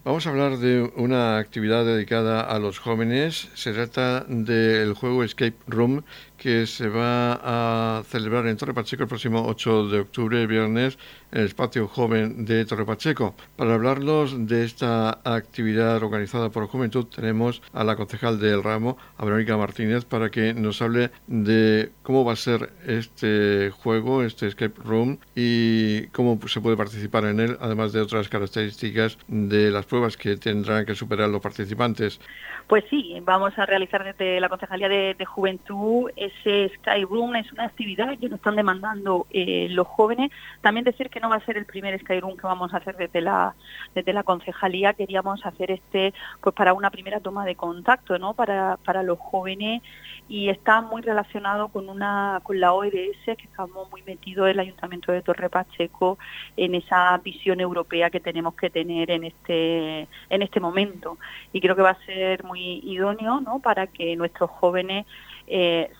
Vamos 0.05 0.27
a 0.27 0.29
hablar 0.29 0.59
de 0.59 0.83
una 0.97 1.39
actividad 1.39 1.83
dedicada 1.83 2.41
a 2.41 2.59
los 2.59 2.77
jóvenes. 2.77 3.49
Se 3.55 3.73
trata 3.73 4.23
del 4.29 4.93
juego 4.93 5.23
Escape 5.23 5.55
Room 5.65 6.03
que 6.37 6.67
se 6.67 6.89
va 6.89 7.39
a 7.43 8.03
celebrar 8.03 8.47
en 8.47 8.57
Torre 8.57 8.73
Pacheco 8.73 9.03
el 9.03 9.09
próximo 9.09 9.45
8 9.47 9.87
de 9.87 9.99
octubre, 9.99 10.47
viernes, 10.47 10.97
en 11.31 11.39
el 11.39 11.45
espacio 11.45 11.87
joven 11.87 12.45
de 12.45 12.65
Torre 12.65 12.85
Pacheco. 12.85 13.35
Para 13.55 13.73
hablarnos 13.73 14.47
de 14.47 14.63
esta 14.63 15.19
actividad 15.23 15.97
organizada 15.97 16.49
por 16.49 16.67
Juventud, 16.67 17.05
tenemos 17.07 17.61
a 17.73 17.83
la 17.83 17.95
concejal 17.95 18.39
del 18.39 18.63
ramo, 18.63 18.97
a 19.17 19.25
Verónica 19.25 19.57
Martínez, 19.57 20.05
para 20.05 20.29
que 20.29 20.53
nos 20.53 20.81
hable 20.81 21.11
de 21.27 21.91
cómo 22.03 22.25
va 22.25 22.33
a 22.33 22.37
ser 22.37 22.71
este 22.85 23.71
juego, 23.71 24.23
este 24.23 24.47
escape 24.47 24.81
room, 24.83 25.17
y 25.35 26.07
cómo 26.07 26.39
se 26.47 26.61
puede 26.61 26.77
participar 26.77 27.25
en 27.25 27.39
él, 27.39 27.57
además 27.59 27.93
de 27.93 28.01
otras 28.01 28.29
características 28.29 29.17
de 29.27 29.71
las 29.71 29.85
pruebas 29.85 30.17
que 30.17 30.37
tendrán 30.37 30.85
que 30.85 30.95
superar 30.95 31.29
los 31.29 31.41
participantes. 31.41 32.19
Pues 32.67 32.83
sí, 32.89 33.15
vamos 33.21 33.57
a 33.59 33.65
realizar 33.65 34.03
desde 34.03 34.39
la 34.39 34.49
Concejalía 34.49 34.89
de, 34.89 35.25
Juventud 35.25 36.09
ese 36.39 36.73
Sky 36.75 37.03
Room 37.03 37.35
es 37.35 37.51
una 37.51 37.65
actividad 37.65 38.17
que 38.17 38.29
nos 38.29 38.37
están 38.37 38.55
demandando 38.55 39.27
eh, 39.31 39.67
los 39.69 39.87
jóvenes. 39.87 40.31
También 40.61 40.83
decir 40.83 41.09
que 41.09 41.19
no 41.19 41.29
va 41.29 41.37
a 41.37 41.45
ser 41.45 41.57
el 41.57 41.65
primer 41.65 41.99
Sky 41.99 42.19
Room 42.19 42.37
que 42.37 42.47
vamos 42.47 42.73
a 42.73 42.77
hacer 42.77 42.95
desde 42.97 43.21
la 43.21 43.55
desde 43.93 44.13
la 44.13 44.23
concejalía. 44.23 44.93
Queríamos 44.93 45.45
hacer 45.45 45.71
este 45.71 46.13
pues 46.41 46.55
para 46.55 46.73
una 46.73 46.89
primera 46.89 47.19
toma 47.19 47.45
de 47.45 47.55
contacto, 47.55 48.17
¿no? 48.19 48.33
Para, 48.33 48.77
para 48.77 49.03
los 49.03 49.19
jóvenes 49.19 49.81
y 50.27 50.49
está 50.49 50.81
muy 50.81 51.01
relacionado 51.01 51.67
con 51.67 51.89
una 51.89 52.39
con 52.43 52.59
la 52.59 52.73
ODS 52.73 53.25
que 53.25 53.43
estamos 53.43 53.89
muy 53.91 54.01
metidos 54.03 54.49
el 54.49 54.59
Ayuntamiento 54.59 55.11
de 55.11 55.21
Torre 55.21 55.49
Pacheco 55.49 56.17
en 56.57 56.75
esa 56.75 57.17
visión 57.19 57.59
europea 57.59 58.09
que 58.09 58.19
tenemos 58.19 58.55
que 58.55 58.69
tener 58.69 59.11
en 59.11 59.25
este 59.25 60.07
en 60.29 60.41
este 60.41 60.59
momento 60.59 61.17
y 61.53 61.61
creo 61.61 61.75
que 61.75 61.81
va 61.81 61.91
a 61.91 62.05
ser 62.05 62.43
muy 62.43 62.79
idóneo 62.83 63.39
¿no? 63.39 63.59
para 63.59 63.87
que 63.87 64.15
nuestros 64.15 64.49
jóvenes 64.49 65.05
eh, 65.47 65.91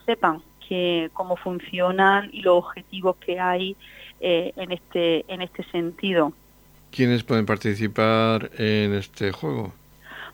que 0.67 1.09
cómo 1.13 1.35
funcionan 1.35 2.29
y 2.33 2.41
los 2.41 2.57
objetivos 2.57 3.15
que 3.17 3.39
hay 3.39 3.75
eh, 4.19 4.53
en 4.55 4.71
este 4.71 5.25
en 5.31 5.41
este 5.41 5.63
sentido. 5.71 6.33
¿Quiénes 6.91 7.23
pueden 7.23 7.45
participar 7.45 8.51
en 8.57 8.93
este 8.93 9.31
juego? 9.31 9.73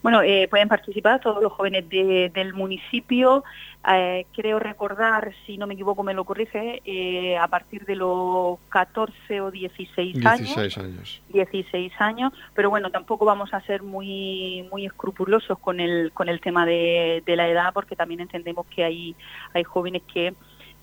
Bueno, 0.02 0.22
eh, 0.24 0.48
pueden 0.50 0.68
participar 0.68 1.20
todos 1.20 1.44
los 1.44 1.54
jóvenes 1.54 1.88
del 1.90 2.54
municipio. 2.54 3.44
Eh, 3.88 4.26
creo 4.34 4.60
recordar, 4.60 5.34
si 5.46 5.58
no 5.58 5.68
me 5.68 5.74
equivoco, 5.74 6.04
me 6.04 6.14
lo 6.14 6.24
corrige, 6.24 6.82
eh, 6.86 7.38
a 7.38 7.48
partir 7.48 7.86
de 7.86 7.96
los 7.96 8.60
14 8.70 9.42
o 9.42 9.52
16 9.52 10.26
años. 10.26 10.56
16 10.56 10.78
años. 10.78 11.22
16 11.30 11.94
años, 12.00 12.34
pero 12.54 12.70
bueno, 12.70 12.92
tampoco 12.92 13.26
vamos 13.26 13.54
a 13.54 13.62
ser 13.62 13.82
muy 13.82 14.68
muy 14.72 14.86
escrupulosos 14.86 15.58
con 15.60 15.80
el 15.80 16.12
con 16.14 16.30
el 16.30 16.40
tema 16.42 16.66
de, 16.66 17.24
de 17.26 17.36
la 17.36 17.48
edad, 17.48 17.74
porque 17.74 17.96
también 17.96 18.22
entendemos 18.22 18.66
que 18.68 18.84
hay 18.84 19.16
hay 19.54 19.64
jóvenes 19.64 20.04
que 20.12 20.34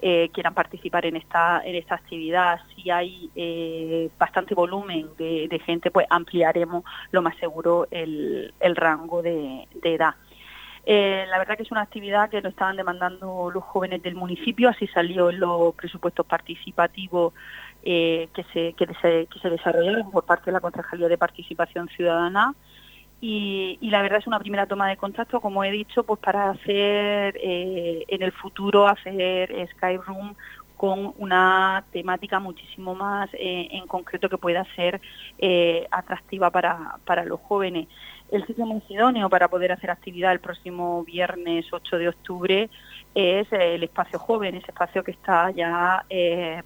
eh, 0.01 0.31
quieran 0.33 0.55
participar 0.55 1.07
en 1.07 1.17
esta 1.17 1.61
en 1.65 1.75
esta 1.75 1.97
actividad. 1.97 2.61
Si 2.75 2.89
hay 2.89 3.31
eh, 3.35 4.09
bastante 4.17 4.55
volumen 4.55 5.09
de, 5.19 5.61
gente, 5.65 5.91
pues 5.91 6.07
ampliaremos 6.09 6.85
lo 7.11 7.21
más 7.21 7.37
seguro 7.39 7.89
el, 7.91 8.53
rango 8.77 9.23
de, 9.23 9.67
edad. 9.83 10.15
Eh, 10.87 11.27
la 11.29 11.39
verdad 11.39 11.57
que 11.57 11.65
es 11.65 11.73
una 11.73 11.83
actividad 11.83 12.31
que 12.31 12.41
nos 12.41 12.53
estaban 12.53 12.77
demandando 12.77 13.51
los 13.51 13.65
jóvenes 13.65 14.01
del 14.03 14.15
municipio, 14.15 14.69
así 14.69 14.87
salió 14.87 15.31
en 15.31 15.41
los 15.41 15.75
presupuestos 15.75 16.25
participativos 16.25 17.35
que, 17.83 18.29
se, 18.53 18.75
que, 18.75 18.87
se, 19.03 19.27
que 19.27 19.39
se 19.41 19.51
desarrollaron 19.51 20.11
por 20.11 20.25
parte 20.25 20.47
de 20.47 20.53
la 20.53 20.61
Concejalía 20.61 21.09
de 21.09 21.19
Participación 21.19 21.89
Ciudadana 21.89 22.55
y, 23.21 23.79
la 23.91 24.03
verdad 24.03 24.21
es 24.21 24.27
una 24.27 24.39
primera 24.39 24.67
toma 24.67 24.89
de 24.89 24.97
contacto, 24.97 25.41
como 25.41 25.65
he 25.65 25.71
dicho, 25.73 26.05
pues 26.05 26.21
para 26.21 26.51
hacer 26.51 27.37
eh, 27.43 28.05
en 28.07 28.23
el 28.23 28.33
futuro, 28.33 28.87
hacer 28.87 29.69
Skyroom 29.73 30.35
con 30.77 31.13
una 31.19 31.85
temática 31.91 32.39
muchísimo 32.39 32.95
más 32.95 33.29
eh, 33.35 33.69
en 33.73 33.89
concreto 33.89 34.29
que 34.29 34.39
pueda 34.39 34.65
ser 34.77 35.01
eh, 35.39 35.89
atractiva 35.91 36.51
para, 36.51 36.99
para 37.05 37.25
los 37.25 37.41
jóvenes. 37.41 37.89
El 38.31 38.47
sitio 38.47 38.65
más 38.67 38.89
idóneo 38.89 39.29
para 39.29 39.49
poder 39.49 39.73
hacer 39.73 39.91
actividad 39.91 40.31
el 40.31 40.39
próximo 40.39 41.03
viernes 41.03 41.67
8 41.73 41.99
de 41.99 42.09
octubre 42.09 42.71
es 43.17 43.51
el 43.51 43.83
espacio 43.83 44.21
joven, 44.21 44.55
ese 44.55 44.71
espacio 44.71 45.03
que 45.03 45.11
está 45.11 45.51
ya 45.51 46.05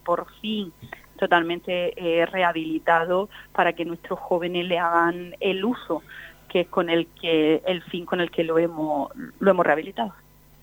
por 0.05 0.27
fin 0.41 0.73
totalmente 1.17 1.95
rehabilitado 2.31 3.31
para 3.53 3.73
que 3.73 3.85
nuestros 3.85 4.19
jóvenes 4.19 4.67
le 4.67 4.77
hagan 4.77 5.37
el 5.41 5.65
uso 5.65 6.03
que 6.53 6.61
es 6.61 6.69
con 6.69 6.91
el 6.91 7.07
que 7.19 7.63
el 7.67 7.83
fin 7.85 8.05
con 8.05 8.21
el 8.21 8.31
que 8.31 8.45
lo 8.45 8.59
hemos 8.59 9.11
lo 9.41 9.51
hemos 9.51 9.65
rehabilitado. 9.65 10.13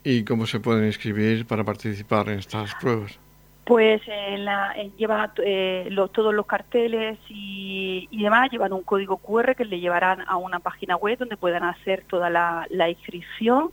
¿Y 0.04 0.24
cómo 0.24 0.46
se 0.46 0.60
pueden 0.60 0.86
inscribir 0.86 1.48
para 1.48 1.64
participar 1.64 2.30
en 2.30 2.40
estas 2.40 2.76
pruebas? 2.76 3.20
Pues 3.66 4.02
en 4.08 4.46
la, 4.46 4.74
lleva 4.98 5.34
eh, 5.44 5.90
todos 6.14 6.34
los 6.34 6.46
carteles 6.46 7.18
y, 7.28 8.08
demás 8.12 8.52
llevan 8.52 8.74
un 8.74 8.84
código 8.84 9.18
QR 9.18 9.56
que 9.56 9.66
le 9.66 9.80
llevarán 9.80 10.24
a 10.28 10.38
una 10.38 10.60
página 10.60 10.96
web 10.96 11.18
donde 11.18 11.38
puedan 11.38 11.64
hacer 11.64 12.04
toda 12.08 12.30
la, 12.30 12.68
la 12.70 12.90
inscripción 12.90 13.72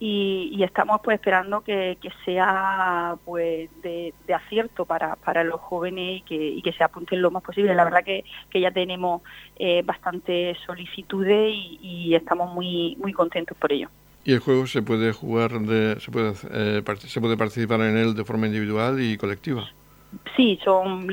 y, 0.00 0.62
estamos 0.62 1.00
pues 1.02 1.16
esperando 1.16 1.62
que, 1.62 1.96
sea 2.24 3.16
pues 3.24 3.70
de, 3.82 4.12
acierto 4.34 4.84
para, 4.84 5.16
para 5.16 5.44
los 5.44 5.60
jóvenes 5.60 6.18
y 6.18 6.22
que, 6.22 6.34
y 6.34 6.62
que 6.62 6.72
se 6.72 6.82
apunten 6.84 7.22
lo 7.22 7.30
más 7.30 7.42
posible. 7.42 7.74
La 7.74 7.84
verdad 7.84 8.04
que, 8.04 8.24
que 8.50 8.60
ya 8.60 8.70
tenemos 8.70 9.22
eh, 9.56 9.82
bastantes 9.84 10.58
solicitudes 10.66 11.54
y, 11.54 12.14
estamos 12.14 12.52
muy 12.54 12.96
muy 13.00 13.12
contentos 13.12 13.56
por 13.58 13.72
ello. 13.72 13.88
¿Y 14.24 14.32
el 14.32 14.40
juego 14.40 14.66
se 14.66 14.82
puede 14.82 15.12
jugar, 15.12 15.52
de, 15.60 16.00
se, 16.00 16.10
puede, 16.10 16.32
eh, 16.50 16.82
se 16.98 17.20
puede 17.20 17.36
participar 17.36 17.80
en 17.80 17.96
él 17.96 18.14
de 18.14 18.24
forma 18.24 18.46
individual 18.46 19.00
y 19.00 19.16
colectiva? 19.16 19.68
Sí, 20.36 20.58
son 20.64 21.08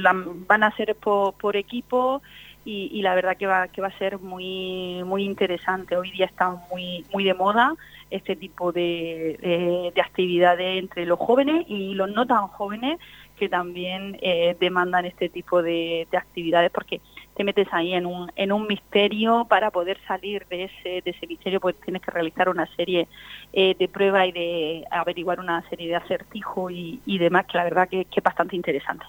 van 0.47 0.63
a 0.63 0.75
ser 0.75 0.95
por, 0.95 1.33
por 1.33 1.55
equipo 1.55 2.21
y, 2.63 2.89
y, 2.93 3.01
la 3.01 3.15
verdad 3.15 3.37
que 3.37 3.47
va, 3.47 3.67
que 3.67 3.81
va 3.81 3.87
a 3.87 3.97
ser 3.97 4.19
muy, 4.19 5.03
muy 5.03 5.23
interesante. 5.23 5.97
Hoy 5.97 6.11
día 6.11 6.25
está 6.25 6.51
muy, 6.71 7.03
muy 7.11 7.23
de 7.23 7.33
moda 7.33 7.73
este 8.11 8.35
tipo 8.35 8.71
de, 8.71 9.91
de, 9.95 10.01
actividades 10.01 10.79
entre 10.79 11.05
los 11.05 11.17
jóvenes 11.17 11.65
y 11.67 11.93
los 11.93 12.11
no 12.11 12.27
tan 12.27 12.47
jóvenes 12.47 12.99
que 13.37 13.49
también 13.49 14.19
eh, 14.21 14.55
demandan 14.59 15.05
este 15.05 15.29
tipo 15.29 15.63
de, 15.63 16.07
actividades 16.11 16.71
porque 16.71 17.01
te 17.35 17.43
metes 17.43 17.67
ahí 17.71 17.93
en 17.93 18.05
un, 18.05 18.31
en 18.35 18.51
un 18.51 18.67
misterio 18.67 19.45
para 19.49 19.71
poder 19.71 19.97
salir 20.07 20.45
de 20.47 20.65
ese, 20.65 21.01
de 21.01 21.11
ese 21.11 21.25
misterio 21.25 21.59
pues 21.59 21.75
tienes 21.81 22.01
que 22.01 22.11
realizar 22.11 22.49
una 22.49 22.67
serie 22.75 23.07
eh, 23.53 23.75
de 23.79 23.87
pruebas 23.87 24.27
y 24.27 24.31
de 24.33 24.85
averiguar 24.91 25.39
una 25.39 25.67
serie 25.69 25.87
de 25.87 25.95
acertijos 25.95 26.71
y, 26.71 27.01
y 27.05 27.17
demás 27.17 27.45
que 27.45 27.57
la 27.57 27.63
verdad 27.63 27.89
que, 27.89 28.05
que 28.05 28.19
es 28.19 28.23
bastante 28.23 28.55
interesante. 28.55 29.05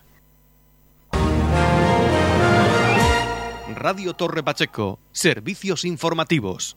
Radio 3.75 4.15
Torre 4.15 4.43
Pacheco, 4.45 5.01
servicios 5.11 5.85
informativos. 5.85 6.77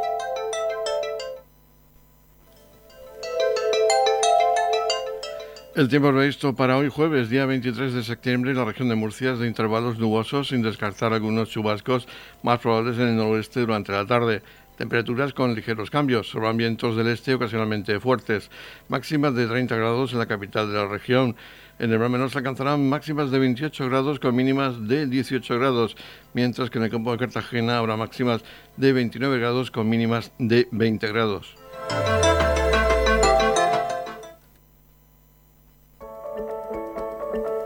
El 5.73 5.87
tiempo 5.87 6.11
previsto 6.11 6.53
para 6.53 6.75
hoy 6.75 6.89
jueves, 6.89 7.29
día 7.29 7.45
23 7.45 7.93
de 7.93 8.03
septiembre, 8.03 8.51
en 8.51 8.57
la 8.57 8.65
región 8.65 8.89
de 8.89 8.95
Murcia 8.95 9.31
es 9.31 9.39
de 9.39 9.47
intervalos 9.47 9.97
nubosos, 9.97 10.49
sin 10.49 10.61
descartar 10.61 11.13
algunos 11.13 11.49
chubascos 11.49 12.09
más 12.43 12.59
probables 12.59 12.97
en 12.97 13.07
el 13.07 13.15
noroeste 13.15 13.61
durante 13.61 13.93
la 13.93 14.05
tarde. 14.05 14.41
Temperaturas 14.77 15.31
con 15.31 15.55
ligeros 15.55 15.89
cambios, 15.89 16.27
sobre 16.27 16.51
vientos 16.51 16.97
del 16.97 17.07
este 17.07 17.35
ocasionalmente 17.35 18.01
fuertes, 18.01 18.51
máximas 18.89 19.33
de 19.33 19.47
30 19.47 19.77
grados 19.77 20.11
en 20.11 20.19
la 20.19 20.25
capital 20.25 20.67
de 20.67 20.77
la 20.77 20.87
región. 20.87 21.37
En 21.79 21.89
el 21.89 21.99
Mar 21.99 22.09
Menor 22.09 22.29
se 22.29 22.39
alcanzarán 22.39 22.89
máximas 22.89 23.31
de 23.31 23.39
28 23.39 23.87
grados 23.87 24.19
con 24.19 24.35
mínimas 24.35 24.89
de 24.89 25.07
18 25.07 25.57
grados, 25.57 25.95
mientras 26.33 26.69
que 26.69 26.79
en 26.79 26.83
el 26.83 26.91
campo 26.91 27.13
de 27.13 27.17
Cartagena 27.17 27.77
habrá 27.77 27.95
máximas 27.95 28.43
de 28.75 28.91
29 28.91 29.39
grados 29.39 29.71
con 29.71 29.87
mínimas 29.87 30.33
de 30.37 30.67
20 30.71 31.07
grados. 31.07 31.55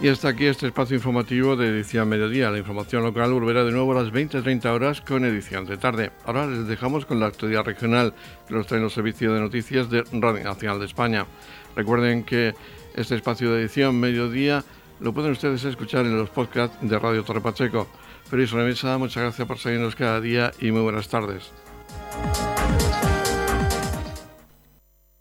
Y 0.00 0.06
hasta 0.06 0.28
aquí 0.28 0.46
este 0.46 0.68
espacio 0.68 0.94
informativo 0.94 1.56
de 1.56 1.68
edición 1.70 2.08
mediodía. 2.08 2.52
La 2.52 2.58
información 2.58 3.02
local 3.02 3.32
volverá 3.32 3.64
de 3.64 3.72
nuevo 3.72 3.90
a 3.98 4.02
las 4.02 4.12
20-30 4.12 4.66
horas 4.66 5.00
con 5.00 5.24
edición 5.24 5.66
de 5.66 5.76
tarde. 5.76 6.12
Ahora 6.24 6.46
les 6.46 6.68
dejamos 6.68 7.04
con 7.04 7.18
la 7.18 7.26
actualidad 7.26 7.64
regional 7.64 8.14
que 8.46 8.54
nos 8.54 8.68
trae 8.68 8.80
el 8.80 8.90
Servicio 8.90 9.34
de 9.34 9.40
Noticias 9.40 9.90
de 9.90 10.04
Radio 10.12 10.44
Nacional 10.44 10.78
de 10.78 10.86
España. 10.86 11.26
Recuerden 11.74 12.22
que 12.22 12.54
este 12.94 13.16
espacio 13.16 13.50
de 13.50 13.62
edición 13.62 13.98
mediodía 13.98 14.62
lo 15.00 15.12
pueden 15.12 15.32
ustedes 15.32 15.64
escuchar 15.64 16.06
en 16.06 16.16
los 16.16 16.30
podcasts 16.30 16.78
de 16.80 16.96
Radio 16.96 17.24
Torre 17.24 17.40
Pacheco. 17.40 17.88
Feliz 18.30 18.52
Remesa, 18.52 18.98
muchas 18.98 19.24
gracias 19.24 19.48
por 19.48 19.58
seguirnos 19.58 19.96
cada 19.96 20.20
día 20.20 20.52
y 20.60 20.70
muy 20.70 20.82
buenas 20.82 21.08
tardes. 21.08 21.50